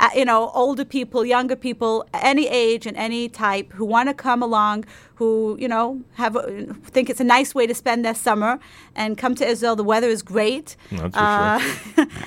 uh, 0.00 0.10
you 0.20 0.24
know, 0.30 0.50
older 0.54 0.84
people, 0.84 1.20
younger 1.36 1.56
people, 1.56 1.94
any 2.32 2.46
age 2.64 2.86
and 2.88 2.96
any 2.96 3.28
type 3.28 3.68
who 3.76 3.84
want 3.94 4.06
to 4.10 4.14
come 4.14 4.42
along, 4.48 4.84
who 5.18 5.56
you 5.62 5.68
know 5.74 5.86
have 6.22 6.34
a, 6.36 6.42
think 6.94 7.06
it's 7.12 7.20
a 7.20 7.28
nice 7.38 7.50
way 7.58 7.64
to 7.66 7.74
spend 7.74 8.04
their 8.04 8.18
summer 8.26 8.52
and 9.00 9.10
come 9.22 9.34
to 9.40 9.44
Israel. 9.52 9.76
The 9.76 9.88
weather 9.94 10.10
is 10.16 10.22
great. 10.22 10.68
Uh, 11.22 11.60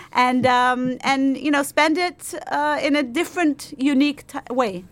and 0.26 0.44
um, 0.46 0.98
and 1.12 1.24
you 1.46 1.52
know 1.56 1.64
spend 1.64 1.98
it 1.98 2.22
uh, 2.60 2.80
in 2.88 2.94
a 2.96 3.04
different, 3.04 3.74
unique 3.78 4.20
t- 4.28 4.40
way. 4.62 4.84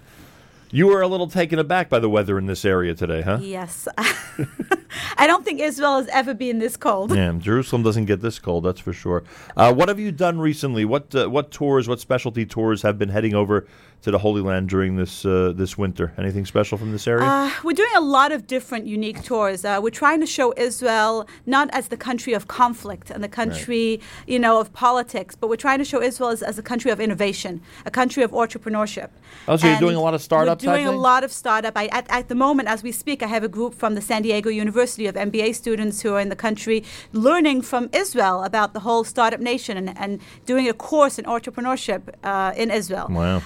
You 0.76 0.88
were 0.88 1.02
a 1.02 1.08
little 1.08 1.28
taken 1.28 1.58
aback 1.58 1.88
by 1.88 2.00
the 2.00 2.10
weather 2.10 2.38
in 2.38 2.48
this 2.48 2.66
area 2.66 2.94
today, 2.94 3.22
huh? 3.22 3.40
Yes, 3.42 3.88
I 3.98 5.26
don't 5.26 5.46
think 5.46 5.62
Israel 5.62 6.00
has 6.00 6.10
ever 6.10 6.34
been 6.34 6.60
this 6.60 6.76
cold. 6.76 7.16
Yeah, 7.16 7.32
Jerusalem 7.38 7.82
doesn't 7.82 8.04
get 8.04 8.20
this 8.20 8.40
cold, 8.40 8.66
that's 8.66 8.82
for 8.82 8.92
sure. 8.92 9.24
Uh, 9.56 9.74
what 9.74 9.88
have 9.88 10.00
you 10.00 10.12
done 10.12 10.38
recently? 10.38 10.84
What 10.84 11.16
uh, 11.16 11.30
what 11.30 11.50
tours, 11.50 11.88
what 11.88 12.02
specialty 12.02 12.46
tours 12.46 12.82
have 12.82 13.00
been 13.00 13.08
heading 13.08 13.34
over 13.34 13.66
to 14.06 14.12
the 14.12 14.20
Holy 14.20 14.42
Land 14.42 14.70
during 14.70 14.96
this 14.96 15.26
uh, 15.26 15.52
this 15.56 15.78
winter? 15.80 16.14
Anything 16.18 16.46
special 16.46 16.78
from 16.78 16.92
this 16.92 17.08
area? 17.08 17.26
Uh, 17.26 17.52
we're 17.64 17.74
doing 17.74 17.96
a 17.96 18.02
lot 18.02 18.32
of 18.32 18.46
different 18.46 18.86
unique 18.86 19.24
tours. 19.24 19.66
Uh, 19.66 19.80
we're 19.82 19.90
trying 19.90 20.20
to 20.20 20.28
show 20.28 20.54
Israel 20.58 21.28
not 21.48 21.70
as 21.74 21.88
the 21.88 21.98
country 21.98 22.34
of 22.34 22.48
conflict 22.48 23.10
and 23.10 23.24
the 23.24 23.34
country, 23.42 24.00
you 24.28 24.38
know, 24.38 24.60
of 24.60 24.72
politics, 24.74 25.36
but 25.36 25.50
we're 25.50 25.64
trying 25.68 25.80
to 25.80 25.86
show 25.86 26.02
Israel 26.02 26.30
as, 26.30 26.44
as 26.44 26.60
a 26.60 26.62
country 26.62 26.92
of 26.92 27.00
innovation, 27.00 27.62
a 27.88 27.92
country 27.92 28.22
of 28.22 28.30
entrepreneurship. 28.32 29.10
Oh, 29.48 29.58
so 29.58 29.68
you're 29.68 29.80
doing 29.80 29.96
a 29.96 30.02
lot 30.02 30.14
of 30.14 30.22
startup 30.22 30.62
We're 30.62 30.76
doing 30.76 30.88
a 30.88 30.92
lot 30.92 31.24
of 31.24 31.32
startup. 31.32 31.74
I, 31.76 31.88
at, 31.88 32.06
at 32.10 32.30
the 32.30 32.36
moment, 32.36 32.70
as 32.70 32.84
we 32.84 32.92
speak, 32.92 33.24
I 33.24 33.28
have 33.28 33.44
a 33.44 33.48
group 33.58 33.74
from 33.74 33.96
the 33.96 34.02
San 34.02 34.22
Diego 34.22 34.52
University 34.52 35.08
of 35.08 35.16
MBA 35.16 35.56
students 35.56 36.02
who 36.04 36.14
are 36.14 36.20
in 36.20 36.30
the 36.30 36.36
country 36.36 36.84
learning 37.12 37.64
from 37.64 37.90
Israel 37.92 38.44
about 38.44 38.74
the 38.74 38.82
whole 38.82 39.04
startup 39.04 39.40
nation 39.40 39.78
and, 39.78 39.98
and 39.98 40.22
doing 40.46 40.70
a 40.70 40.74
course 40.74 41.18
in 41.18 41.26
entrepreneurship 41.26 42.02
uh, 42.24 42.54
in 42.56 42.70
Israel. 42.70 43.08
Wow. 43.10 43.42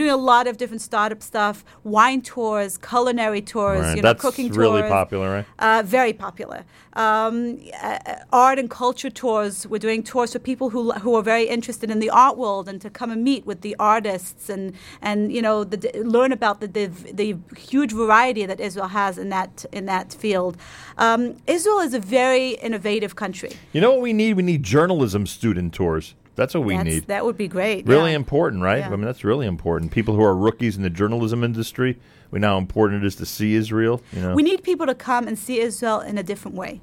We're 0.00 0.06
doing 0.06 0.18
a 0.18 0.24
lot 0.24 0.46
of 0.46 0.56
different 0.56 0.80
startup 0.80 1.22
stuff, 1.22 1.62
wine 1.84 2.22
tours, 2.22 2.78
culinary 2.78 3.42
tours, 3.42 3.82
Right. 3.82 3.96
you 3.96 4.02
know, 4.02 4.08
That's 4.08 4.22
cooking 4.22 4.50
really 4.50 4.80
tours. 4.80 4.90
popular, 4.90 5.30
right? 5.30 5.46
Uh, 5.58 5.82
very 5.84 6.14
popular. 6.14 6.64
Um, 6.94 7.58
uh, 7.82 7.98
art 8.32 8.58
and 8.58 8.70
culture 8.70 9.10
tours. 9.10 9.66
We're 9.66 9.76
doing 9.78 10.02
tours 10.02 10.32
for 10.32 10.38
people 10.38 10.70
who 10.70 10.92
who 10.92 11.14
are 11.16 11.22
very 11.22 11.44
interested 11.44 11.90
in 11.90 11.98
the 12.00 12.08
art 12.08 12.38
world 12.38 12.66
and 12.66 12.80
to 12.80 12.88
come 12.88 13.10
and 13.10 13.22
meet 13.22 13.44
with 13.44 13.60
the 13.60 13.76
artists 13.78 14.48
and 14.48 14.72
and 15.02 15.30
you 15.36 15.42
know 15.42 15.64
the, 15.64 15.78
learn 16.16 16.32
about 16.32 16.60
the, 16.62 16.68
the 16.78 16.86
the 17.22 17.36
huge 17.70 17.92
variety 17.92 18.46
that 18.46 18.58
Israel 18.58 18.88
has 18.88 19.18
in 19.18 19.28
that 19.28 19.66
in 19.70 19.84
that 19.84 20.14
field. 20.14 20.56
Um, 20.96 21.36
Israel 21.46 21.80
is 21.80 21.92
a 21.92 22.00
very 22.00 22.48
innovative 22.66 23.16
country. 23.16 23.52
You 23.74 23.82
know 23.82 23.90
what 23.92 24.00
we 24.00 24.14
need? 24.14 24.32
We 24.34 24.42
need 24.42 24.62
journalism 24.62 25.26
student 25.26 25.74
tours. 25.74 26.14
That's 26.36 26.54
what 26.54 26.64
we 26.64 26.76
That's- 26.76 26.94
need. 26.94 27.06
That 27.08 27.24
would 27.24 27.36
be 27.36 27.48
great. 27.48 27.86
Really 27.86 28.10
yeah. 28.10 28.16
important, 28.16 28.62
right? 28.62 28.78
Yeah. 28.78 28.88
I 28.88 28.90
mean, 28.90 29.02
that's 29.04 29.24
really 29.24 29.46
important. 29.46 29.90
People 29.90 30.14
who 30.14 30.22
are 30.22 30.34
rookies 30.34 30.76
in 30.76 30.82
the 30.82 30.90
journalism 30.90 31.44
industry, 31.44 31.98
we 32.30 32.38
know 32.38 32.48
how 32.48 32.58
important 32.58 33.02
it 33.02 33.06
is 33.06 33.16
to 33.16 33.26
see 33.26 33.54
Israel. 33.54 34.00
You 34.12 34.22
know, 34.22 34.34
We 34.34 34.42
need 34.42 34.62
people 34.62 34.86
to 34.86 34.94
come 34.94 35.26
and 35.28 35.38
see 35.38 35.58
Israel 35.60 36.00
in 36.00 36.16
a 36.18 36.22
different 36.22 36.56
way. 36.56 36.80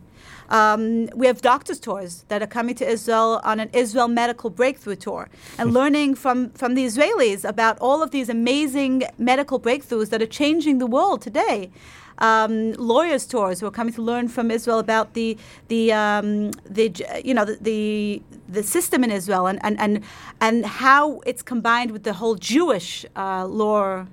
Um, 0.50 1.08
we 1.16 1.27
have 1.27 1.42
doctors' 1.42 1.80
tours 1.80 2.24
that 2.30 2.42
are 2.42 2.48
coming 2.48 2.75
to 2.75 2.88
Israel 2.88 3.42
on 3.44 3.60
an 3.60 3.70
Israel 3.74 4.08
medical 4.08 4.50
breakthrough 4.50 4.96
tour 4.96 5.30
and 5.58 5.74
learning 5.74 6.16
from, 6.16 6.51
from 6.51 6.75
the 6.75 6.86
Israelis 6.86 7.48
about 7.48 7.77
all 7.80 8.01
of 8.01 8.12
these 8.12 8.30
amazing 8.30 9.04
medical 9.18 9.60
breakthroughs 9.60 10.10
that 10.10 10.22
are 10.22 10.27
changing 10.27 10.80
the 10.80 10.88
world 10.88 11.22
today. 11.22 11.70
Um, 12.20 12.74
lawyers' 12.74 13.27
tours 13.27 13.60
who 13.60 13.68
are 13.68 13.72
coming 13.72 13.94
to 13.94 14.01
learn 14.01 14.27
from 14.27 14.50
Israel 14.50 14.80
about 14.80 15.13
the 15.13 15.38
the 15.68 15.94
um, 15.94 16.50
the 16.68 16.92
you 17.24 17.36
know 17.36 17.46
the, 17.46 17.58
the 17.62 18.24
the 18.50 18.63
system 18.63 19.04
in 19.04 19.12
Israel 19.12 19.46
and, 19.46 19.60
and, 19.63 19.80
and 19.80 20.04
and 20.42 20.66
how 20.66 21.22
it's 21.27 21.44
combined 21.44 21.92
with 21.92 22.04
the 22.06 22.13
whole 22.13 22.34
Jewish 22.34 23.06
uh, 23.16 23.46
law 23.46 24.08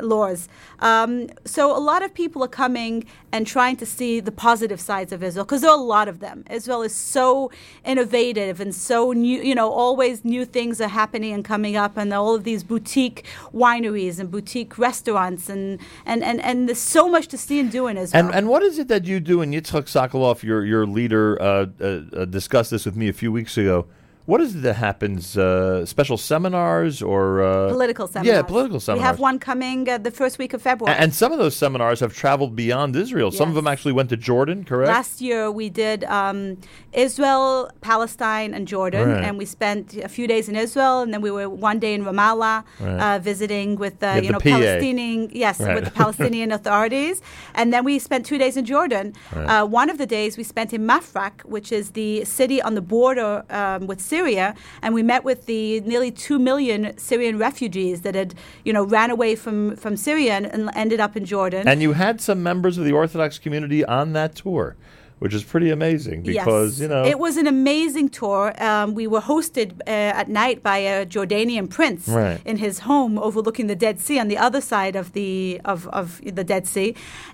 laws. 0.00 0.48
Um, 0.80 1.28
so 1.44 1.76
a 1.76 1.80
lot 1.80 2.02
of 2.02 2.14
people 2.14 2.42
are 2.42 2.48
coming 2.48 3.04
and 3.30 3.46
trying 3.46 3.76
to 3.76 3.86
see 3.86 4.20
the 4.20 4.32
positive 4.32 4.80
sides 4.80 5.12
of 5.12 5.22
Israel 5.22 5.44
because 5.44 5.62
there 5.62 5.70
are 5.70 5.78
a 5.78 5.80
lot 5.80 6.08
of 6.08 6.20
them. 6.20 6.44
Israel 6.50 6.82
is 6.82 6.94
so 6.94 7.50
innovative 7.84 8.60
and 8.60 8.74
so 8.74 9.12
new. 9.12 9.40
You 9.42 9.54
know, 9.54 9.70
always 9.70 10.24
new 10.24 10.44
things 10.44 10.80
are 10.80 10.88
happening 10.88 11.32
and 11.32 11.44
coming 11.44 11.76
up, 11.76 11.96
and 11.96 12.12
all 12.12 12.34
of 12.34 12.44
these 12.44 12.62
boutique 12.64 13.24
wineries 13.52 14.18
and 14.18 14.30
boutique 14.30 14.78
restaurants, 14.78 15.48
and 15.48 15.80
and 16.06 16.22
and, 16.22 16.40
and 16.40 16.68
there's 16.68 16.78
so 16.78 17.08
much 17.08 17.28
to 17.28 17.38
see 17.38 17.60
and 17.60 17.70
do 17.70 17.86
in 17.86 17.96
Israel. 17.96 18.26
And 18.26 18.34
and 18.34 18.48
what 18.48 18.62
is 18.62 18.78
it 18.78 18.88
that 18.88 19.04
you 19.04 19.20
do? 19.20 19.40
And 19.40 19.52
Yitzhak 19.54 19.84
Sokolov, 19.84 20.42
your 20.42 20.64
your 20.64 20.86
leader, 20.86 21.40
uh, 21.40 21.66
uh, 21.80 21.84
uh, 21.84 22.24
discussed 22.24 22.70
this 22.70 22.84
with 22.84 22.96
me 22.96 23.08
a 23.08 23.12
few 23.12 23.32
weeks 23.32 23.56
ago. 23.56 23.86
What 24.24 24.40
is 24.40 24.54
it 24.54 24.62
that 24.62 24.74
happens? 24.74 25.36
Uh, 25.36 25.84
special 25.84 26.16
seminars 26.16 27.02
or 27.02 27.42
uh, 27.42 27.68
political 27.70 28.06
seminars. 28.06 28.36
Yeah, 28.36 28.42
political 28.42 28.78
seminars. 28.78 29.02
We 29.02 29.06
have 29.06 29.18
one 29.18 29.38
coming 29.40 29.88
uh, 29.88 29.98
the 29.98 30.12
first 30.12 30.38
week 30.38 30.54
of 30.54 30.62
February. 30.62 30.96
And 30.96 31.12
some 31.12 31.32
of 31.32 31.38
those 31.38 31.56
seminars 31.56 31.98
have 32.00 32.14
traveled 32.14 32.54
beyond 32.54 32.94
Israel. 32.94 33.32
Some 33.32 33.48
of 33.48 33.56
them 33.56 33.66
actually 33.66 33.92
went 33.92 34.10
to 34.10 34.16
Jordan, 34.16 34.62
correct? 34.64 34.88
Last 34.88 35.20
year 35.20 35.50
we 35.50 35.68
did 35.70 36.04
um, 36.04 36.56
Israel, 36.92 37.68
Palestine, 37.80 38.54
and 38.54 38.68
Jordan, 38.68 39.08
Right. 39.08 39.24
and 39.24 39.38
we 39.38 39.44
spent 39.44 39.96
a 39.96 40.08
few 40.08 40.26
days 40.28 40.48
in 40.48 40.54
Israel, 40.56 41.00
and 41.02 41.12
then 41.12 41.20
we 41.20 41.30
were 41.30 41.48
one 41.48 41.78
day 41.80 41.92
in 41.94 42.04
Ramallah 42.04 42.62
Right. 42.80 43.00
uh, 43.16 43.18
visiting 43.18 43.74
with 43.76 44.02
uh, 44.02 44.12
have 44.12 44.24
you 44.24 44.30
know 44.30 44.38
PA. 44.38 44.50
Palestinian 44.50 45.30
yes 45.32 45.58
Right. 45.58 45.74
with 45.74 45.84
the 45.84 45.90
Palestinian 45.90 46.52
authorities, 46.58 47.16
and 47.54 47.72
then 47.72 47.82
we 47.84 47.98
spent 47.98 48.24
two 48.24 48.38
days 48.38 48.56
in 48.56 48.64
Jordan. 48.64 49.14
Uh, 49.34 49.66
one 49.66 49.90
of 49.90 49.98
the 49.98 50.06
days 50.06 50.36
we 50.36 50.44
spent 50.44 50.72
in 50.72 50.86
Mafraq, 50.86 51.34
which 51.44 51.72
is 51.72 51.84
the 51.92 52.24
city 52.24 52.62
on 52.62 52.74
the 52.76 52.82
border 52.96 53.42
um, 53.50 53.86
with 53.88 54.00
Syria, 54.12 54.54
and 54.82 54.92
we 54.92 55.02
met 55.02 55.24
with 55.24 55.46
the 55.46 55.80
nearly 55.80 56.10
two 56.10 56.38
million 56.38 56.94
Syrian 56.98 57.38
refugees 57.38 58.02
that 58.02 58.14
had 58.14 58.34
you 58.62 58.72
know 58.74 58.84
ran 58.84 59.10
away 59.10 59.34
from 59.34 59.74
from 59.76 59.96
Syria 59.96 60.34
and, 60.36 60.46
and 60.46 60.70
ended 60.74 61.00
up 61.00 61.16
in 61.16 61.24
Jordan. 61.24 61.66
And 61.66 61.80
you 61.80 61.94
had 61.94 62.20
some 62.20 62.42
members 62.42 62.76
of 62.76 62.84
the 62.84 62.92
Orthodox 62.92 63.38
community 63.38 63.82
on 63.86 64.12
that 64.12 64.34
tour, 64.34 64.76
which 65.22 65.34
is 65.34 65.44
pretty 65.44 65.70
amazing 65.70 66.18
because 66.22 66.70
yes. 66.72 66.82
you 66.82 66.88
know 66.92 67.04
it 67.04 67.18
was 67.26 67.34
an 67.36 67.46
amazing 67.46 68.08
tour. 68.08 68.42
Um, 68.70 68.94
we 69.00 69.06
were 69.06 69.24
hosted 69.32 69.68
uh, 69.86 70.20
at 70.20 70.28
night 70.28 70.58
by 70.70 70.78
a 70.78 71.06
Jordanian 71.14 71.66
prince 71.78 72.08
Right. 72.08 72.40
in 72.44 72.56
his 72.66 72.80
home 72.90 73.12
overlooking 73.18 73.66
the 73.68 73.78
Dead 73.86 73.96
Sea 74.00 74.18
on 74.18 74.28
the 74.28 74.38
other 74.46 74.60
side 74.60 74.94
of 75.02 75.06
the 75.18 75.60
of, 75.64 75.78
of 76.00 76.06
the 76.40 76.44
Dead 76.52 76.64
Sea, 76.66 76.88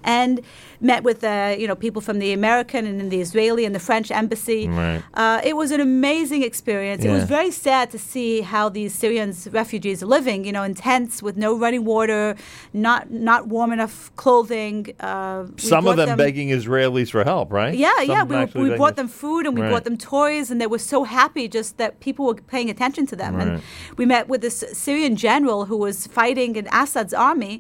and 0.05 0.35
met 0.81 1.03
with 1.03 1.25
uh, 1.25 1.57
you 1.61 1.67
know 1.69 1.75
people 1.75 2.03
from 2.09 2.19
the 2.19 2.33
American 2.41 2.83
and 2.87 3.11
the 3.11 3.21
Israeli 3.27 3.65
and 3.65 3.75
the 3.75 3.85
French 3.91 4.09
embassy. 4.11 4.69
Right. 4.69 5.03
Uh, 5.15 5.41
it 5.51 5.57
was 5.57 5.71
an 5.71 5.81
amazing 5.81 6.43
experience. 6.51 7.05
It 7.05 7.11
was 7.11 7.25
very 7.25 7.51
sad 7.51 7.91
to 7.95 7.99
see 7.99 8.43
how 8.43 8.69
these 8.69 8.93
Syrians 8.95 9.49
refugees 9.63 10.03
are 10.03 10.11
living. 10.19 10.45
You 10.45 10.53
know, 10.53 10.63
in 10.63 10.75
tents 10.75 11.23
with 11.23 11.37
no 11.47 11.51
running 11.65 11.85
water, 11.95 12.37
not 12.73 13.11
not 13.11 13.49
warm 13.55 13.73
enough 13.73 13.97
clothing. 14.17 14.79
Uh, 15.01 15.47
some 15.57 15.87
of 15.87 15.97
brought 15.97 16.07
them, 16.07 16.19
begging 16.19 16.49
Israelis 16.51 17.11
for 17.11 17.25
help, 17.25 17.51
right? 17.53 17.75
Yeah, 17.85 17.97
Some 17.99 18.31
yeah. 18.31 18.45
We, 18.55 18.71
we 18.71 18.77
brought 18.77 18.97
them 19.01 19.09
food 19.23 19.43
and 19.47 19.53
we 19.57 19.63
Right. 19.63 19.71
brought 19.73 19.85
them 19.89 19.97
toys, 19.97 20.51
and 20.51 20.57
they 20.63 20.67
were 20.75 20.85
so 20.95 20.99
happy 21.05 21.45
just 21.59 21.71
that 21.81 21.91
people 22.07 22.23
were 22.29 22.35
paying 22.55 22.69
attention 22.75 23.05
to 23.13 23.17
them. 23.23 23.33
Right. 23.37 23.49
And 23.49 23.63
we 24.01 24.05
met 24.15 24.25
with 24.33 24.41
this 24.47 24.57
Syrian 24.85 25.15
general 25.29 25.61
who 25.71 25.77
was 25.87 26.07
fighting 26.21 26.51
in 26.61 26.67
Assad's 26.83 27.15
army, 27.15 27.55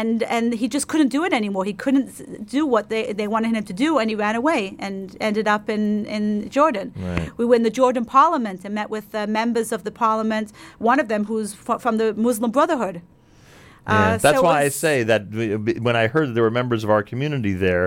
and, 0.00 0.22
and 0.36 0.44
he 0.54 0.66
just 0.76 0.86
couldn't 0.88 1.08
do 1.16 1.24
it 1.24 1.32
anymore. 1.40 1.64
He 1.64 1.76
couldn't 1.84 2.08
do 2.58 2.62
what 2.74 2.84
they, 2.92 3.12
they 3.12 3.28
wanted 3.34 3.52
him 3.58 3.64
to 3.64 3.72
do, 3.84 3.98
and 3.98 4.06
he 4.10 4.16
ran 4.26 4.36
away 4.42 4.76
and 4.78 5.16
ended 5.20 5.46
up 5.48 5.68
in, 5.68 6.06
in 6.06 6.48
Jordan. 6.50 6.92
Right. 6.96 7.30
We 7.38 7.44
were 7.44 7.56
in 7.56 7.62
the 7.62 7.70
Jordan 7.80 8.04
parliament 8.04 8.58
and 8.64 8.74
met 8.74 8.90
with 8.90 9.14
uh, 9.14 9.26
members 9.26 9.72
of 9.72 9.80
the 9.84 9.90
parliament, 9.90 10.52
one 10.78 10.98
of 11.00 11.08
them 11.08 11.24
who's 11.26 11.54
fro- 11.54 11.78
from 11.78 11.96
the 11.98 12.14
Muslim 12.14 12.50
Brotherhood. 12.50 12.96
Yeah, 13.86 14.14
Uh, 14.14 14.16
that's 14.16 14.38
so 14.38 14.42
why 14.42 14.62
I 14.62 14.70
say 14.70 15.02
that 15.10 15.22
when 15.86 15.94
I 16.02 16.06
heard 16.14 16.26
that 16.28 16.34
there 16.36 16.42
were 16.48 16.56
members 16.62 16.84
of 16.84 16.90
our 16.90 17.02
community 17.02 17.52
there, 17.52 17.86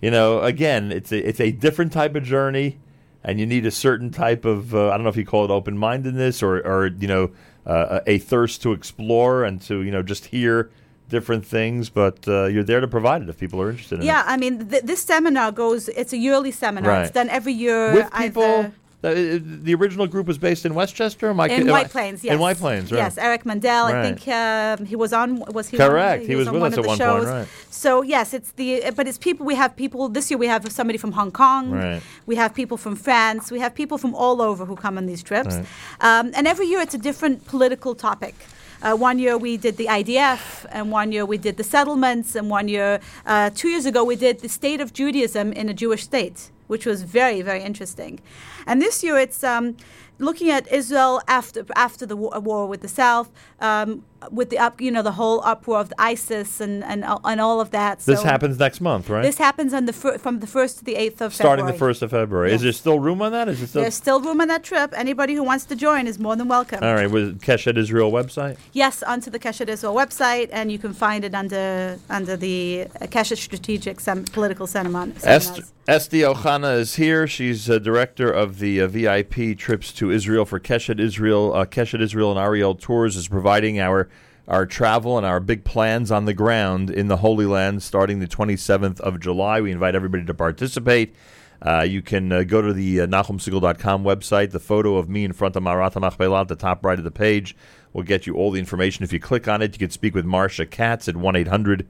you 0.00 0.10
know, 0.10 0.40
again, 0.40 0.92
it's 0.92 1.12
a 1.12 1.28
it's 1.28 1.40
a 1.40 1.52
different 1.52 1.92
type 1.92 2.14
of 2.14 2.22
journey, 2.22 2.78
and 3.22 3.38
you 3.38 3.46
need 3.46 3.66
a 3.66 3.70
certain 3.70 4.10
type 4.10 4.44
of 4.44 4.74
uh, 4.74 4.88
I 4.88 4.96
don't 4.96 5.02
know 5.02 5.10
if 5.10 5.16
you 5.16 5.26
call 5.26 5.44
it 5.44 5.50
open 5.50 5.76
mindedness 5.76 6.42
or 6.42 6.56
or 6.66 6.86
you 6.86 7.08
know 7.08 7.30
uh, 7.66 8.00
a 8.06 8.18
thirst 8.18 8.62
to 8.62 8.72
explore 8.72 9.44
and 9.44 9.60
to 9.62 9.82
you 9.82 9.90
know 9.90 10.02
just 10.02 10.26
hear 10.26 10.70
different 11.10 11.44
things, 11.44 11.90
but 11.90 12.26
uh, 12.26 12.46
you're 12.46 12.62
there 12.62 12.80
to 12.80 12.88
provide 12.88 13.20
it 13.20 13.28
if 13.28 13.38
people 13.38 13.60
are 13.60 13.68
interested 13.68 13.98
in 13.98 14.06
Yeah, 14.06 14.22
I 14.26 14.36
mean, 14.36 14.68
th- 14.68 14.84
this 14.84 15.02
seminar 15.02 15.52
goes, 15.52 15.88
it's 15.88 16.12
a 16.12 16.16
yearly 16.16 16.52
seminar. 16.52 16.92
Right. 16.92 17.02
It's 17.02 17.10
done 17.10 17.28
every 17.28 17.52
year. 17.52 17.90
it. 17.90 17.94
With 17.94 18.12
people, 18.14 18.72
the, 19.02 19.42
the 19.42 19.74
original 19.74 20.06
group 20.06 20.26
was 20.26 20.36
based 20.38 20.66
in 20.66 20.74
Westchester. 20.74 21.30
Am 21.30 21.40
I, 21.40 21.46
in 21.48 21.62
am 21.62 21.68
I- 21.68 21.72
White 21.72 21.90
Plains, 21.90 22.22
yes. 22.22 22.34
In 22.34 22.38
White 22.40 22.58
Plains, 22.58 22.92
right? 22.92 22.98
Yes, 22.98 23.16
Eric 23.16 23.46
Mandel. 23.46 23.86
I 23.86 24.02
think 24.12 24.28
um, 24.28 24.84
he 24.86 24.96
was 24.96 25.12
on. 25.12 25.40
Was 25.52 25.68
he? 25.68 25.76
Correct. 25.76 26.22
On, 26.22 26.28
He 26.28 26.36
was 26.36 26.48
on 26.48 26.54
with 26.54 26.62
one 26.62 26.72
us 26.72 26.78
of 26.78 26.80
at 26.80 26.82
the 26.82 26.88
one 26.88 26.98
point, 26.98 27.22
shows. 27.22 27.26
right. 27.26 27.48
So 27.70 28.02
yes, 28.02 28.34
it's 28.34 28.52
the. 28.52 28.90
But 28.94 29.08
it's 29.08 29.18
people. 29.18 29.46
We 29.46 29.54
have 29.54 29.74
people 29.76 30.08
this 30.08 30.30
year. 30.30 30.38
We 30.38 30.48
have 30.48 30.70
somebody 30.70 30.98
from 30.98 31.12
Hong 31.12 31.30
Kong. 31.30 31.70
Right. 31.70 32.02
We 32.26 32.36
have 32.36 32.54
people 32.54 32.76
from 32.76 32.94
France. 32.96 33.50
We 33.50 33.60
have 33.60 33.74
people 33.74 33.96
from 33.98 34.14
all 34.14 34.42
over 34.42 34.64
who 34.66 34.76
come 34.76 34.98
on 34.98 35.06
these 35.06 35.22
trips. 35.22 35.56
Right. 35.56 35.66
Um, 36.00 36.32
and 36.34 36.46
every 36.46 36.66
year 36.66 36.80
it's 36.80 36.94
a 36.94 36.98
different 36.98 37.46
political 37.46 37.94
topic. 37.94 38.34
Uh, 38.82 38.96
one 38.96 39.18
year 39.18 39.36
we 39.36 39.56
did 39.58 39.76
the 39.76 39.86
IDF, 39.86 40.64
and 40.72 40.90
one 40.90 41.12
year 41.12 41.26
we 41.26 41.36
did 41.36 41.58
the 41.58 41.64
settlements, 41.64 42.34
and 42.34 42.48
one 42.48 42.66
year, 42.66 42.98
uh, 43.26 43.50
two 43.54 43.68
years 43.68 43.84
ago, 43.84 44.02
we 44.04 44.16
did 44.16 44.40
the 44.40 44.48
state 44.48 44.80
of 44.80 44.94
Judaism 44.94 45.52
in 45.52 45.68
a 45.68 45.74
Jewish 45.74 46.02
state, 46.04 46.50
which 46.70 46.86
was 46.86 47.02
very, 47.02 47.42
very 47.42 47.62
interesting. 47.70 48.20
And 48.68 48.80
this 48.80 49.02
year 49.02 49.18
it's 49.18 49.42
um, 49.42 49.76
looking 50.18 50.50
at 50.50 50.70
Israel 50.72 51.20
after 51.26 51.66
after 51.74 52.06
the 52.06 52.16
war, 52.22 52.38
war 52.38 52.66
with 52.72 52.80
the 52.80 52.92
South, 53.02 53.28
um, 53.60 54.04
with 54.30 54.50
the 54.50 54.58
up, 54.58 54.80
you 54.80 54.90
know, 54.90 55.02
the 55.02 55.12
whole 55.12 55.40
uproar 55.44 55.80
of 55.80 55.92
ISIS 55.98 56.60
and 56.60 56.84
and, 56.84 57.04
and 57.24 57.40
all 57.40 57.60
of 57.60 57.70
that. 57.70 58.00
This 58.00 58.22
happens 58.22 58.58
next 58.58 58.80
month, 58.80 59.08
right? 59.08 59.22
This 59.22 59.38
happens 59.38 59.72
on 59.72 59.86
the 59.86 59.92
fir- 59.92 60.18
from 60.18 60.40
the 60.40 60.46
first 60.46 60.78
to 60.78 60.84
the 60.84 60.96
eighth 60.96 61.20
of 61.20 61.32
February. 61.32 61.56
Starting 61.58 61.66
the 61.66 61.78
first 61.78 62.02
of 62.02 62.10
February. 62.10 62.52
Is 62.52 62.62
there 62.62 62.72
still 62.72 62.98
room 62.98 63.22
on 63.22 63.32
that? 63.32 63.48
Is 63.48 63.62
it 63.62 63.68
still? 63.68 63.82
There's 63.82 63.94
still 63.94 64.20
room 64.20 64.40
on 64.40 64.48
that 64.48 64.62
trip. 64.62 64.92
Anybody 64.96 65.34
who 65.34 65.42
wants 65.42 65.64
to 65.66 65.76
join 65.76 66.06
is 66.06 66.18
more 66.18 66.36
than 66.36 66.48
welcome. 66.48 66.82
All 66.82 66.94
right, 66.94 67.10
with 67.10 67.40
Keshet 67.40 67.76
Israel 67.78 68.12
website. 68.12 68.56
Yes, 68.72 69.02
onto 69.02 69.30
the 69.30 69.38
Keshet 69.38 69.68
Israel 69.68 69.94
website, 69.94 70.48
and 70.52 70.70
you 70.70 70.78
can 70.78 70.92
find 70.92 71.24
it 71.24 71.34
under 71.34 71.98
under 72.10 72.36
the 72.36 72.86
Keshet 73.02 73.38
Strategic 73.38 74.00
Sem- 74.00 74.24
Political 74.24 74.66
Seminar. 74.66 75.08
Est- 75.24 75.62
Esty 75.88 76.20
Ohana 76.20 76.78
is 76.78 76.96
here. 76.96 77.26
She's 77.26 77.68
uh, 77.68 77.78
director 77.78 78.30
of 78.30 78.58
the 78.58 78.80
uh, 78.80 78.86
VIP 78.86 79.56
trips 79.58 79.92
to 79.94 80.10
Israel 80.10 80.44
for 80.44 80.60
Keshet 80.60 81.00
Israel. 81.00 81.52
Uh, 81.54 81.64
Keshet 81.64 82.00
Israel 82.00 82.30
and 82.30 82.38
Ariel 82.38 82.74
Tours 82.74 83.16
is 83.16 83.26
providing 83.26 83.80
our 83.80 84.08
our 84.50 84.66
travel 84.66 85.16
and 85.16 85.24
our 85.24 85.38
big 85.38 85.64
plans 85.64 86.10
on 86.10 86.24
the 86.24 86.34
ground 86.34 86.90
in 86.90 87.06
the 87.06 87.18
Holy 87.18 87.46
Land 87.46 87.84
starting 87.84 88.18
the 88.18 88.26
27th 88.26 88.98
of 89.00 89.20
July. 89.20 89.60
We 89.60 89.70
invite 89.70 89.94
everybody 89.94 90.24
to 90.24 90.34
participate. 90.34 91.14
Uh, 91.62 91.82
you 91.82 92.02
can 92.02 92.32
uh, 92.32 92.42
go 92.42 92.60
to 92.60 92.72
the 92.72 93.02
uh, 93.02 93.06
NachumSegal.com 93.06 94.02
website. 94.02 94.50
The 94.50 94.58
photo 94.58 94.96
of 94.96 95.08
me 95.08 95.24
in 95.24 95.32
front 95.32 95.54
of 95.54 95.62
Marat 95.62 95.90
HaMachpelah 95.90 96.40
at 96.40 96.48
the 96.48 96.56
top 96.56 96.84
right 96.84 96.98
of 96.98 97.04
the 97.04 97.12
page 97.12 97.56
will 97.92 98.02
get 98.02 98.26
you 98.26 98.34
all 98.34 98.50
the 98.50 98.58
information. 98.58 99.04
If 99.04 99.12
you 99.12 99.20
click 99.20 99.46
on 99.46 99.62
it, 99.62 99.72
you 99.74 99.78
can 99.78 99.90
speak 99.90 100.16
with 100.16 100.24
Marcia 100.24 100.66
Katz 100.66 101.06
at 101.06 101.16
1 101.16 101.36
800 101.36 101.86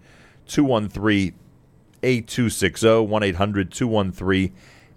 213 0.46 1.34
8260 2.02 3.06
1 3.06 3.22
800 3.22 3.72
213 3.72 4.52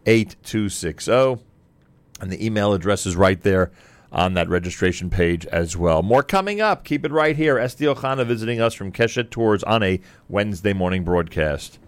8260. 0.05 1.45
And 2.19 2.31
the 2.31 2.45
email 2.45 2.73
address 2.73 3.05
is 3.05 3.15
right 3.15 3.41
there 3.41 3.71
on 4.13 4.35
that 4.35 4.47
registration 4.47 5.09
page 5.09 5.45
as 5.47 5.75
well. 5.75 6.01
More 6.03 6.23
coming 6.23 6.61
up. 6.61 6.85
Keep 6.85 7.03
it 7.03 7.11
right 7.11 7.35
here. 7.35 7.57
Esti 7.57 7.85
Ochana 7.85 8.25
visiting 8.25 8.61
us 8.61 8.73
from 8.73 8.91
Keshet 8.91 9.31
Tours 9.31 9.63
on 9.63 9.83
a 9.83 9.99
Wednesday 10.29 10.71
morning 10.71 11.03
broadcast. 11.03 11.79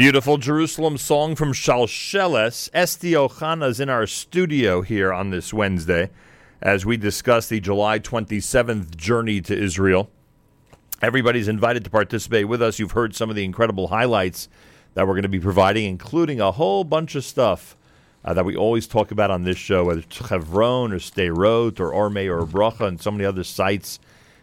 Beautiful 0.00 0.38
Jerusalem 0.38 0.96
song 0.96 1.36
from 1.36 1.52
Shalsheles. 1.52 2.70
Esti 2.72 3.12
Ochana's 3.12 3.80
in 3.80 3.90
our 3.90 4.06
studio 4.06 4.80
here 4.80 5.12
on 5.12 5.28
this 5.28 5.52
Wednesday 5.52 6.08
as 6.62 6.86
we 6.86 6.96
discuss 6.96 7.50
the 7.50 7.60
July 7.60 7.98
27th 7.98 8.96
journey 8.96 9.42
to 9.42 9.54
Israel. 9.54 10.08
Everybody's 11.02 11.48
invited 11.48 11.84
to 11.84 11.90
participate 11.90 12.48
with 12.48 12.62
us. 12.62 12.78
You've 12.78 12.92
heard 12.92 13.14
some 13.14 13.28
of 13.28 13.36
the 13.36 13.44
incredible 13.44 13.88
highlights 13.88 14.48
that 14.94 15.06
we're 15.06 15.12
going 15.12 15.24
to 15.24 15.28
be 15.28 15.38
providing, 15.38 15.84
including 15.84 16.40
a 16.40 16.52
whole 16.52 16.82
bunch 16.82 17.14
of 17.14 17.22
stuff 17.22 17.76
uh, 18.24 18.32
that 18.32 18.46
we 18.46 18.56
always 18.56 18.86
talk 18.86 19.10
about 19.10 19.30
on 19.30 19.44
this 19.44 19.58
show, 19.58 19.84
whether 19.84 20.00
it's 20.00 20.16
Chevron 20.16 20.94
or 20.94 20.98
Sderot 20.98 21.78
or 21.78 21.92
Ohr 21.92 22.08
Meir 22.08 22.40
uBracha 22.40 22.88
and 22.88 22.98
so 22.98 23.10
many 23.10 23.26
other 23.26 23.44
sites 23.44 24.00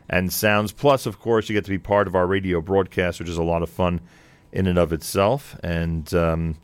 and 0.08 0.32
sounds. 0.32 0.72
Plus, 0.72 1.08
of 1.08 1.20
course, 1.20 1.50
you 1.50 1.56
get 1.56 1.66
to 1.66 1.72
be 1.72 1.80
part 1.80 2.06
of 2.06 2.14
our 2.14 2.28
radio 2.28 2.62
broadcast, 2.62 3.20
which 3.20 3.28
is 3.28 3.40
a 3.40 3.44
lot 3.44 3.64
of 3.64 3.72
fun 3.72 4.02
in 4.58 4.66
and 4.66 4.80
of 4.80 4.92
itself. 4.92 5.56
And 5.64 6.12
um, 6.16 6.56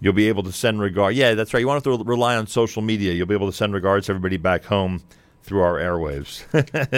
you'll 0.00 0.12
be 0.12 0.28
able 0.28 0.44
to 0.44 0.52
send 0.52 0.80
regard. 0.80 1.16
Yeah, 1.16 1.34
that's 1.34 1.52
right. 1.52 1.60
You 1.60 1.66
won't 1.66 1.84
have 1.84 1.98
to 1.98 2.04
rely 2.04 2.36
on 2.36 2.46
social 2.46 2.80
media. 2.80 3.12
You'll 3.12 3.26
be 3.26 3.34
able 3.34 3.50
to 3.50 3.56
send 3.56 3.74
regards 3.74 4.06
to 4.06 4.12
everybody 4.12 4.36
back 4.36 4.64
home 4.64 5.02
through 5.42 5.62
our 5.62 5.74
airwaves, 5.74 6.44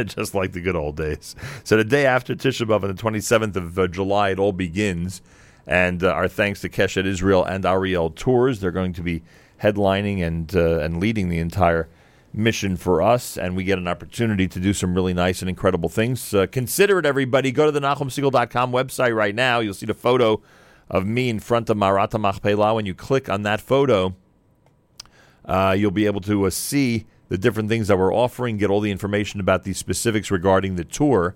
just 0.16 0.35
like 0.35 0.53
the 0.53 0.61
good 0.61 0.77
old 0.77 0.96
days. 0.96 1.35
So 1.64 1.79
the 1.79 1.85
day 1.85 2.05
after 2.05 2.35
Tisha 2.35 2.66
B'av, 2.66 2.83
on 2.83 2.94
the 2.94 3.03
27th 3.03 3.57
of 3.57 3.79
uh, 3.79 3.87
July, 3.88 4.31
it 4.31 4.38
all 4.38 4.53
begins. 4.53 5.22
And 5.66 6.03
uh, 6.03 6.12
our 6.12 6.29
thanks 6.29 6.61
to 6.62 6.68
Keshet 6.68 7.07
Israel 7.07 7.44
and 7.44 7.64
Ariel 7.64 8.11
Tours. 8.11 8.61
They're 8.61 8.70
going 8.70 8.92
to 8.94 9.03
be 9.03 9.22
headlining 9.62 10.22
and 10.22 10.55
uh, 10.55 10.81
and 10.81 11.01
leading 11.01 11.29
the 11.31 11.38
entire 11.38 11.88
mission 12.38 12.77
for 12.77 13.03
us, 13.03 13.37
and 13.37 13.57
we 13.57 13.64
get 13.64 13.79
an 13.79 13.88
opportunity 13.88 14.46
to 14.48 14.61
do 14.61 14.72
some 14.72 14.94
really 14.94 15.12
nice 15.12 15.42
and 15.42 15.48
incredible 15.48 15.88
things. 15.88 16.33
Uh, 16.33 16.46
consider 16.46 16.98
it, 16.98 17.05
everybody. 17.05 17.51
Go 17.53 17.66
to 17.66 17.72
the 17.72 17.81
NachumSegal.com 17.81 18.72
website 18.72 19.14
right 19.14 19.35
now. 19.35 19.59
You'll 19.59 19.74
see 19.74 19.87
the 19.87 19.94
photo 19.94 20.40
of 20.88 21.05
me 21.05 21.29
in 21.29 21.40
front 21.40 21.68
of 21.68 21.77
Marat 21.77 22.12
HaMachpelah. 22.12 22.74
When 22.74 22.87
you 22.87 22.94
click 22.94 23.29
on 23.29 23.42
that 23.42 23.61
photo, 23.61 24.14
uh, 25.44 25.74
you'll 25.77 25.90
be 25.90 26.07
able 26.07 26.20
to 26.22 26.46
uh, 26.46 26.51
see 26.51 27.07
the 27.29 27.37
different 27.37 27.68
things 27.68 27.88
that 27.88 27.98
we're 27.98 28.14
offering, 28.14 28.57
get 28.57 28.70
all 28.70 28.81
the 28.81 28.90
information 28.90 29.40
about 29.40 29.64
the 29.64 29.74
specifics 29.74 30.31
regarding 30.31 30.77
the 30.77 30.85
tour. 30.85 31.35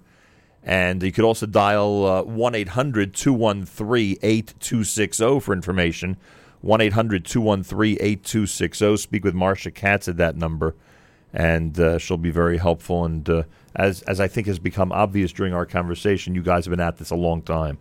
And 0.63 1.03
you 1.03 1.11
could 1.11 1.25
also 1.25 1.47
dial 1.47 2.07
uh, 2.07 2.23
1 2.23 2.55
800 2.55 3.15
213 3.15 4.17
8260 4.23 5.41
for 5.41 5.53
information. 5.53 6.17
1 6.61 6.81
800 6.81 7.25
213 7.25 7.97
8260. 8.01 8.97
Speak 8.97 9.25
with 9.25 9.35
Marcia 9.35 9.71
Katz 9.71 10.09
at 10.09 10.17
that 10.17 10.37
number, 10.37 10.77
and 11.33 11.79
uh, 11.79 11.99
she'll 11.99 12.17
be 12.17 12.31
very 12.31 12.59
helpful. 12.59 13.05
And 13.05 13.29
uh, 13.29 13.43
as, 13.75 14.03
as 14.03 14.21
I 14.21 14.29
think 14.29 14.47
has 14.47 14.59
become 14.59 14.93
obvious 14.93 15.33
during 15.33 15.55
our 15.55 15.67
conversation, 15.67 16.35
you 16.35 16.43
guys 16.43 16.65
have 16.67 16.71
been 16.71 16.81
at 16.81 16.99
this 16.99 17.11
a 17.11 17.17
long 17.17 17.43
time. 17.43 17.79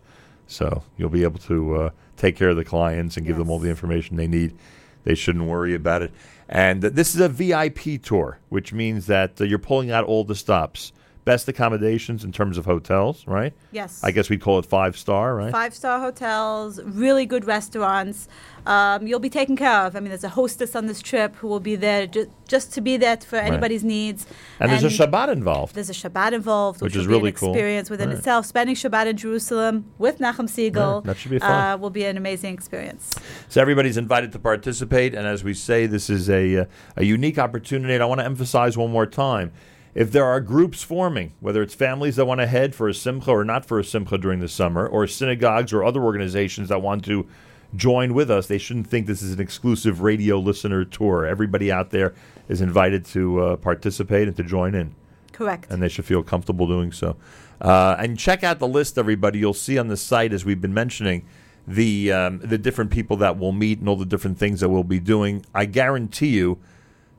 So 0.48 0.84
you'll 0.98 1.10
be 1.10 1.24
able 1.24 1.40
to 1.40 1.76
uh, 1.76 1.90
take 2.18 2.36
care 2.36 2.50
of 2.50 2.58
the 2.58 2.66
clients 2.66 3.18
and 3.18 3.26
give 3.26 3.38
yes. 3.38 3.40
them 3.40 3.50
all 3.50 3.60
the 3.60 3.70
information 3.70 4.18
they 4.18 4.28
need. 4.28 4.58
They 5.04 5.16
shouldn't 5.16 5.46
worry 5.46 5.74
about 5.74 6.02
it. 6.02 6.12
And 6.48 6.82
this 6.82 7.16
is 7.16 7.22
a 7.22 7.30
VIP 7.30 8.02
tour, 8.02 8.40
which 8.50 8.74
means 8.74 9.08
that 9.08 9.40
uh, 9.40 9.46
you're 9.46 9.60
pulling 9.60 9.92
out 9.92 10.06
all 10.06 10.24
the 10.24 10.36
stops 10.36 10.92
best 11.32 11.48
accommodations 11.48 12.26
in 12.26 12.32
terms 12.34 12.58
of 12.58 12.66
hotels, 12.66 13.26
right? 13.26 13.54
Yes. 13.72 14.04
I 14.04 14.12
guess 14.12 14.30
we'd 14.30 14.42
call 14.42 14.60
it 14.60 14.66
five 14.66 14.98
star, 14.98 15.34
right? 15.34 15.50
Five 15.50 15.74
star 15.74 15.98
hotels, 15.98 16.82
really 16.84 17.26
good 17.26 17.46
restaurants. 17.46 18.28
Um, 18.66 19.08
you'll 19.08 19.22
be 19.22 19.30
taken 19.30 19.56
care 19.56 19.86
of. 19.86 19.96
I 19.96 20.02
mean, 20.02 20.10
there's 20.10 20.26
a 20.26 20.36
hostess 20.42 20.76
on 20.76 20.88
this 20.88 21.02
trip 21.02 21.34
who 21.38 21.48
will 21.48 21.62
be 21.62 21.78
there 21.78 22.06
ju- 22.06 22.30
just 22.50 22.74
to 22.74 22.82
be 22.82 22.98
there 22.98 23.16
for 23.16 23.38
anybody's 23.38 23.82
right. 23.82 23.88
needs. 23.88 24.26
And, 24.60 24.70
and, 24.70 24.84
there's 24.84 25.00
a 25.00 25.08
Shabbat 25.08 25.32
involved. 25.32 25.74
There's 25.74 25.90
a 25.90 25.94
Shabbat 25.94 26.34
involved, 26.34 26.82
which, 26.82 26.96
which 26.96 27.00
is 27.00 27.08
really 27.08 27.30
an 27.30 27.36
experience 27.36 27.90
within 27.90 28.10
right. 28.10 28.18
itself. 28.18 28.46
Spending 28.46 28.76
Shabbat 28.76 29.06
in 29.08 29.16
Jerusalem 29.16 29.86
with 29.98 30.20
Nachum 30.20 30.50
Segal 30.50 31.02
that 31.06 31.16
should 31.16 31.32
be 31.32 31.40
fun. 31.40 31.50
Uh, 31.50 31.78
will 31.78 31.90
be 31.92 32.04
an 32.04 32.18
amazing 32.18 32.54
experience. 32.54 33.16
So 33.48 33.62
everybody's 33.62 33.96
invited 33.96 34.34
to 34.34 34.40
participate, 34.40 35.16
and 35.16 35.26
as 35.26 35.46
we 35.46 35.54
say, 35.54 35.86
this 35.86 36.10
is 36.10 36.30
a 36.30 36.44
uh, 36.58 36.66
a 36.98 37.06
unique 37.06 37.40
opportunity. 37.40 37.94
And 37.94 38.04
I 38.04 38.06
want 38.06 38.20
to 38.20 38.26
emphasize 38.26 38.78
one 38.78 38.92
more 38.92 39.06
time 39.06 39.54
if 39.94 40.12
there 40.12 40.26
are 40.26 40.40
groups 40.40 40.84
forming, 40.84 41.34
whether 41.40 41.62
it's 41.62 41.74
families 41.74 42.16
that 42.16 42.26
want 42.26 42.40
to 42.40 42.48
head 42.48 42.74
for 42.74 42.88
a 42.88 42.94
simcha 42.94 43.32
or 43.32 43.44
not 43.44 43.66
for 43.66 43.80
a 43.80 43.84
simcha 43.84 44.18
during 44.18 44.40
the 44.40 44.48
summer, 44.48 44.88
or 44.88 45.06
synagogues 45.08 45.74
or 45.74 45.84
other 45.84 46.02
organizations 46.02 46.70
that 46.70 46.82
want 46.82 47.04
to 47.06 47.28
join 47.76 48.14
with 48.14 48.30
us, 48.30 48.48
they 48.48 48.58
shouldn't 48.58 48.88
think 48.88 49.08
this 49.08 49.22
is 49.22 49.34
an 49.34 49.40
exclusive 49.40 50.02
radio 50.02 50.38
listener 50.40 50.86
tour. 50.86 51.26
Everybody 51.26 51.72
out 51.72 51.90
there 51.90 52.14
is 52.48 52.62
invited 52.62 53.06
to 53.06 53.42
uh, 53.42 53.56
participate 53.58 54.28
and 54.28 54.38
to 54.38 54.44
join 54.44 54.76
in. 54.76 54.96
Correct. 55.32 55.68
And 55.70 55.82
they 55.82 55.90
should 55.90 56.06
feel 56.06 56.24
comfortable 56.24 56.68
doing 56.68 56.92
so. 56.92 57.16
Uh, 57.60 57.96
and 58.00 58.18
check 58.18 58.44
out 58.44 58.60
the 58.60 58.68
list, 58.68 58.98
everybody. 58.98 59.40
You'll 59.40 59.54
see 59.54 59.78
on 59.78 59.88
the 59.88 59.98
site, 59.98 60.34
as 60.34 60.44
we've 60.44 60.62
been 60.62 60.74
mentioning, 60.74 61.26
the 61.68 62.12
um, 62.12 62.40
the 62.40 62.58
different 62.58 62.92
people 62.92 63.18
that 63.18 63.38
we'll 63.38 63.52
meet 63.52 63.80
and 63.80 63.88
all 63.88 63.96
the 63.96 64.06
different 64.06 64.38
things 64.38 64.60
that 64.62 64.70
we'll 64.70 64.84
be 64.84 65.00
doing. 65.00 65.46
I 65.54 65.66
guarantee 65.66 66.30
you, 66.30 66.58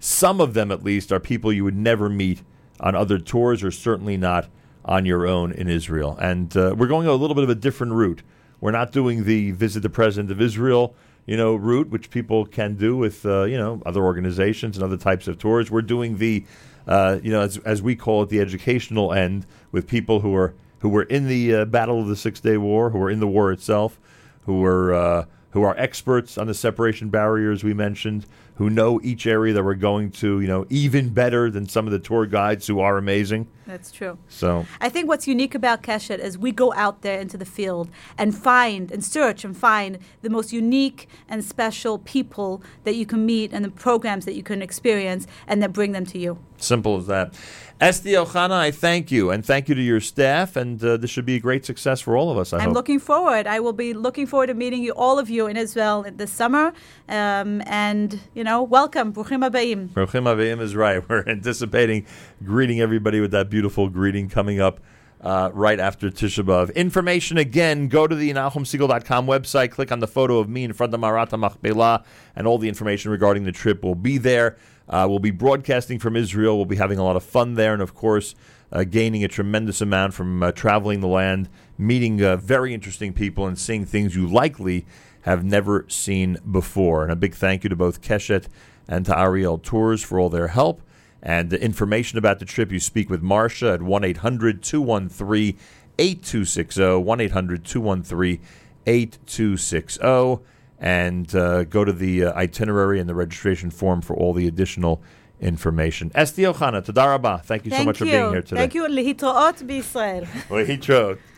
some 0.00 0.40
of 0.40 0.54
them 0.54 0.72
at 0.72 0.82
least 0.82 1.12
are 1.12 1.20
people 1.20 1.52
you 1.52 1.64
would 1.64 1.76
never 1.76 2.08
meet 2.08 2.42
on 2.83 2.95
other 2.95 3.18
tours 3.18 3.62
or 3.62 3.71
certainly 3.71 4.16
not 4.16 4.49
on 4.85 5.07
your 5.07 5.27
own 5.27 5.53
in 5.53 5.68
Israel. 5.68 6.18
And 6.21 6.55
uh, 6.57 6.75
we're 6.77 6.88
going 6.88 7.07
a 7.07 7.14
little 7.14 7.35
bit 7.35 7.45
of 7.45 7.51
a 7.51 7.55
different 7.55 7.92
route. 7.92 8.23
We're 8.61 8.73
not 8.73 8.92
doing 8.92 9.25
the 9.25 9.53
visit 9.53 9.81
the 9.81 9.90
president 9.90 10.31
of 10.31 10.40
Israel, 10.40 10.95
you 11.27 11.37
know, 11.37 11.55
route, 11.55 11.88
which 11.90 12.11
people 12.11 12.47
can 12.47 12.75
do 12.75 12.97
with 12.97 13.25
uh, 13.25 13.45
you 13.45 13.57
know 13.57 13.83
other 13.87 14.03
organizations 14.03 14.77
and 14.77 14.85
other 14.85 14.97
types 14.97 15.29
of 15.29 15.38
tours. 15.38 15.71
We're 15.71 15.83
doing 15.83 16.18
the, 16.18 16.45
uh, 16.87 17.18
you 17.23 17.31
know, 17.31 17.40
as, 17.40 17.59
as 17.59 17.83
we 17.83 17.97
call 17.97 18.23
it, 18.23 18.29
the 18.29 18.40
educational 18.40 19.12
end 19.12 19.47
with 19.71 19.87
people 19.87 20.21
who 20.21 20.35
are 20.35 20.55
who 20.81 20.88
were 20.88 21.05
in 21.05 21.29
the 21.29 21.55
uh, 21.55 21.64
battle 21.64 22.01
of 22.01 22.09
the 22.09 22.16
Six 22.16 22.40
Day 22.40 22.57
War, 22.57 22.90
who 22.90 22.99
were 22.99 23.11
in 23.11 23.21
the 23.21 23.27
war 23.27 23.53
itself, 23.53 24.01
who 24.47 24.61
were 24.61 24.95
uh, 24.95 25.25
who 25.51 25.62
are 25.62 25.77
experts 25.77 26.38
on 26.38 26.47
the 26.47 26.55
separation 26.55 27.09
barriers 27.09 27.62
we 27.62 27.75
mentioned, 27.75 28.27
who 28.57 28.69
know 28.69 29.01
each 29.03 29.27
area 29.27 29.55
that 29.55 29.65
we're 29.65 29.75
going 29.75 30.11
to, 30.11 30.41
you 30.41 30.47
know, 30.47 30.67
even 30.69 31.09
better 31.09 31.51
than 31.51 31.69
some 31.69 31.87
of 31.87 31.93
the 31.93 31.99
tour 31.99 32.27
guides 32.27 32.67
who 32.67 32.81
are 32.81 32.99
amazing. 32.99 33.49
That's 33.67 33.91
true. 33.91 34.19
So 34.29 34.67
I 34.81 34.88
think 34.88 35.09
what's 35.09 35.27
unique 35.27 35.55
about 35.55 35.83
Keshet 35.83 36.19
is 36.19 36.37
we 36.37 36.53
go 36.53 36.73
out 36.75 37.03
there 37.03 37.19
into 37.19 37.38
the 37.38 37.45
field 37.45 37.88
and 38.19 38.37
find 38.37 38.91
and 38.91 39.05
search 39.05 39.45
and 39.45 39.57
find 39.57 39.99
the 40.21 40.31
most 40.31 40.53
unique 40.53 41.09
and 41.29 41.45
special 41.45 41.99
people 41.99 42.62
that 42.85 42.95
you 42.95 43.07
can 43.07 43.25
meet 43.25 43.53
and 43.53 43.65
the 43.65 43.71
programs 43.71 44.25
that 44.27 44.35
you 44.35 44.43
can 44.43 44.61
experience 44.61 45.27
and 45.47 45.62
then 45.62 45.73
bring 45.73 45.93
them 45.93 46.05
to 46.07 46.19
you. 46.19 46.38
Simple 46.59 46.99
as 46.99 47.07
that. 47.07 47.35
Esti 47.81 48.12
Ochana, 48.12 48.53
I 48.53 48.71
thank 48.71 49.11
you, 49.11 49.31
and 49.31 49.45
thank 49.45 49.69
you 49.69 49.75
to 49.75 49.83
your 49.83 50.01
staff, 50.01 50.55
and 50.55 50.83
uh, 50.85 50.97
this 50.97 51.11
should 51.11 51.27
be 51.27 51.35
a 51.35 51.41
great 51.41 51.67
success 51.67 52.01
for 52.01 52.17
all 52.17 52.31
of 52.31 52.38
us. 52.38 52.53
I 52.53 52.62
am 52.62 52.73
looking 52.73 53.01
forward. 53.01 53.49
I 53.49 53.59
will 53.59 53.73
be 53.73 53.93
looking 53.93 54.25
forward 54.25 54.47
to 54.47 54.55
meeting 54.55 54.85
you, 54.85 54.93
all 54.93 55.19
of 55.19 55.29
you, 55.29 55.49
in 55.49 55.57
Israel 55.57 56.07
this 56.09 56.31
summer, 56.31 56.73
um, 57.09 57.61
and 57.67 58.21
you 58.35 58.41
know, 58.44 58.62
welcome, 58.62 59.12
Bruchim 59.12 59.48
Abayim. 59.48 59.88
Bruchim 59.88 60.24
Abayim 60.24 60.61
is 60.61 60.74
right. 60.74 61.02
We're 61.09 61.24
anticipating 61.26 62.07
greeting 62.44 62.81
everybody 62.81 63.20
with 63.20 63.31
that 63.33 63.50
beautiful 63.50 63.88
greeting 63.88 64.28
coming 64.28 64.61
up. 64.61 64.81
Uh, 65.20 65.50
right 65.55 65.78
after 65.78 66.11
Tisha 66.11 66.44
B'Av. 66.44 66.74
Information 66.74 67.38
again, 67.38 67.87
go 67.87 68.09
to 68.09 68.16
the 68.16 68.33
NachumSegal.com 68.33 69.24
website, 69.24 69.70
click 69.70 69.92
on 69.92 70.00
the 70.00 70.09
photo 70.09 70.40
of 70.40 70.48
me 70.48 70.64
in 70.64 70.72
front 70.72 70.92
of 70.92 70.98
Marat 70.98 71.26
HaMachpelah, 71.26 72.05
and 72.35 72.44
all 72.44 72.59
the 72.59 72.66
information 72.66 73.12
regarding 73.12 73.44
the 73.44 73.52
trip 73.52 73.85
will 73.85 73.94
be 73.94 74.18
there. 74.18 74.57
Uh, 74.88 75.07
we'll 75.09 75.20
be 75.20 75.31
broadcasting 75.31 76.00
from 76.00 76.16
Israel. 76.16 76.57
We'll 76.57 76.66
be 76.66 76.74
having 76.74 76.98
a 76.98 77.05
lot 77.05 77.14
of 77.14 77.22
fun 77.22 77.55
there, 77.55 77.72
and 77.72 77.81
of 77.81 77.94
course, 77.94 78.35
uh, 78.72 78.83
gaining 78.83 79.22
a 79.22 79.28
tremendous 79.28 79.81
amount 79.81 80.14
from 80.14 80.42
uh, 80.42 80.50
traveling 80.50 81.00
the 81.00 81.07
land, 81.07 81.48
meeting 81.78 82.20
uh, 82.20 82.37
very 82.37 82.74
interesting 82.74 83.12
people, 83.12 83.46
and 83.46 83.57
seeing 83.57 83.85
things 83.85 84.16
you 84.16 84.26
likely 84.26 84.87
have 85.22 85.44
never 85.44 85.87
seen 85.88 86.38
before. 86.50 87.02
And 87.02 87.12
a 87.12 87.16
big 87.16 87.35
thank 87.35 87.64
you 87.64 87.70
to 87.70 87.76
both 87.76 88.02
Keshet 88.02 88.46
and 88.88 89.06
to 89.06 89.18
Ariel 89.18 89.58
Tours 89.58 90.02
for 90.02 90.18
all 90.18 90.28
their 90.28 90.48
help. 90.48 90.82
And 91.22 91.50
the 91.50 91.62
information 91.62 92.18
about 92.18 92.40
the 92.40 92.44
trip, 92.44 92.72
you 92.72 92.80
speak 92.80 93.08
with 93.08 93.22
Marcia 93.22 93.72
at 93.72 93.82
1 93.82 94.04
800 94.04 94.62
213 94.62 95.56
8260. 95.98 96.96
1 96.96 97.20
800 97.20 97.64
213 97.64 98.40
8260 98.87 100.44
and 100.82 101.32
uh, 101.37 101.62
go 101.64 101.85
to 101.85 101.92
the 101.92 102.24
uh, 102.24 102.32
itinerary 102.32 102.98
and 102.98 103.08
the 103.08 103.14
registration 103.14 103.70
form 103.70 104.02
for 104.02 104.16
all 104.16 104.32
the 104.32 104.48
additional 104.48 105.00
information. 105.40 106.11
Esti 106.14 106.42
Ochana, 106.42 106.85
Tadaraba, 106.85 107.42
thank 107.44 107.64
you 107.64 107.70
thank 107.70 107.82
so 107.82 107.85
much 107.85 108.00
you. 108.00 108.06
for 108.06 108.12
being 108.12 108.30
here 108.30 108.42
today. 108.42 108.61
Thank 108.62 108.74
you. 108.74 108.88
Lehitroot 108.88 109.62
b'Israel. 109.62 110.26
Lehitroot. 110.48 111.18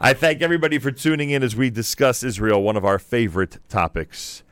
I 0.00 0.14
thank 0.14 0.42
everybody 0.42 0.78
for 0.78 0.92
tuning 0.92 1.30
in 1.30 1.42
as 1.42 1.56
we 1.56 1.70
discuss 1.70 2.22
Israel, 2.22 2.62
one 2.62 2.76
of 2.76 2.84
our 2.84 3.00
favorite 3.00 3.58
topics. 3.68 4.44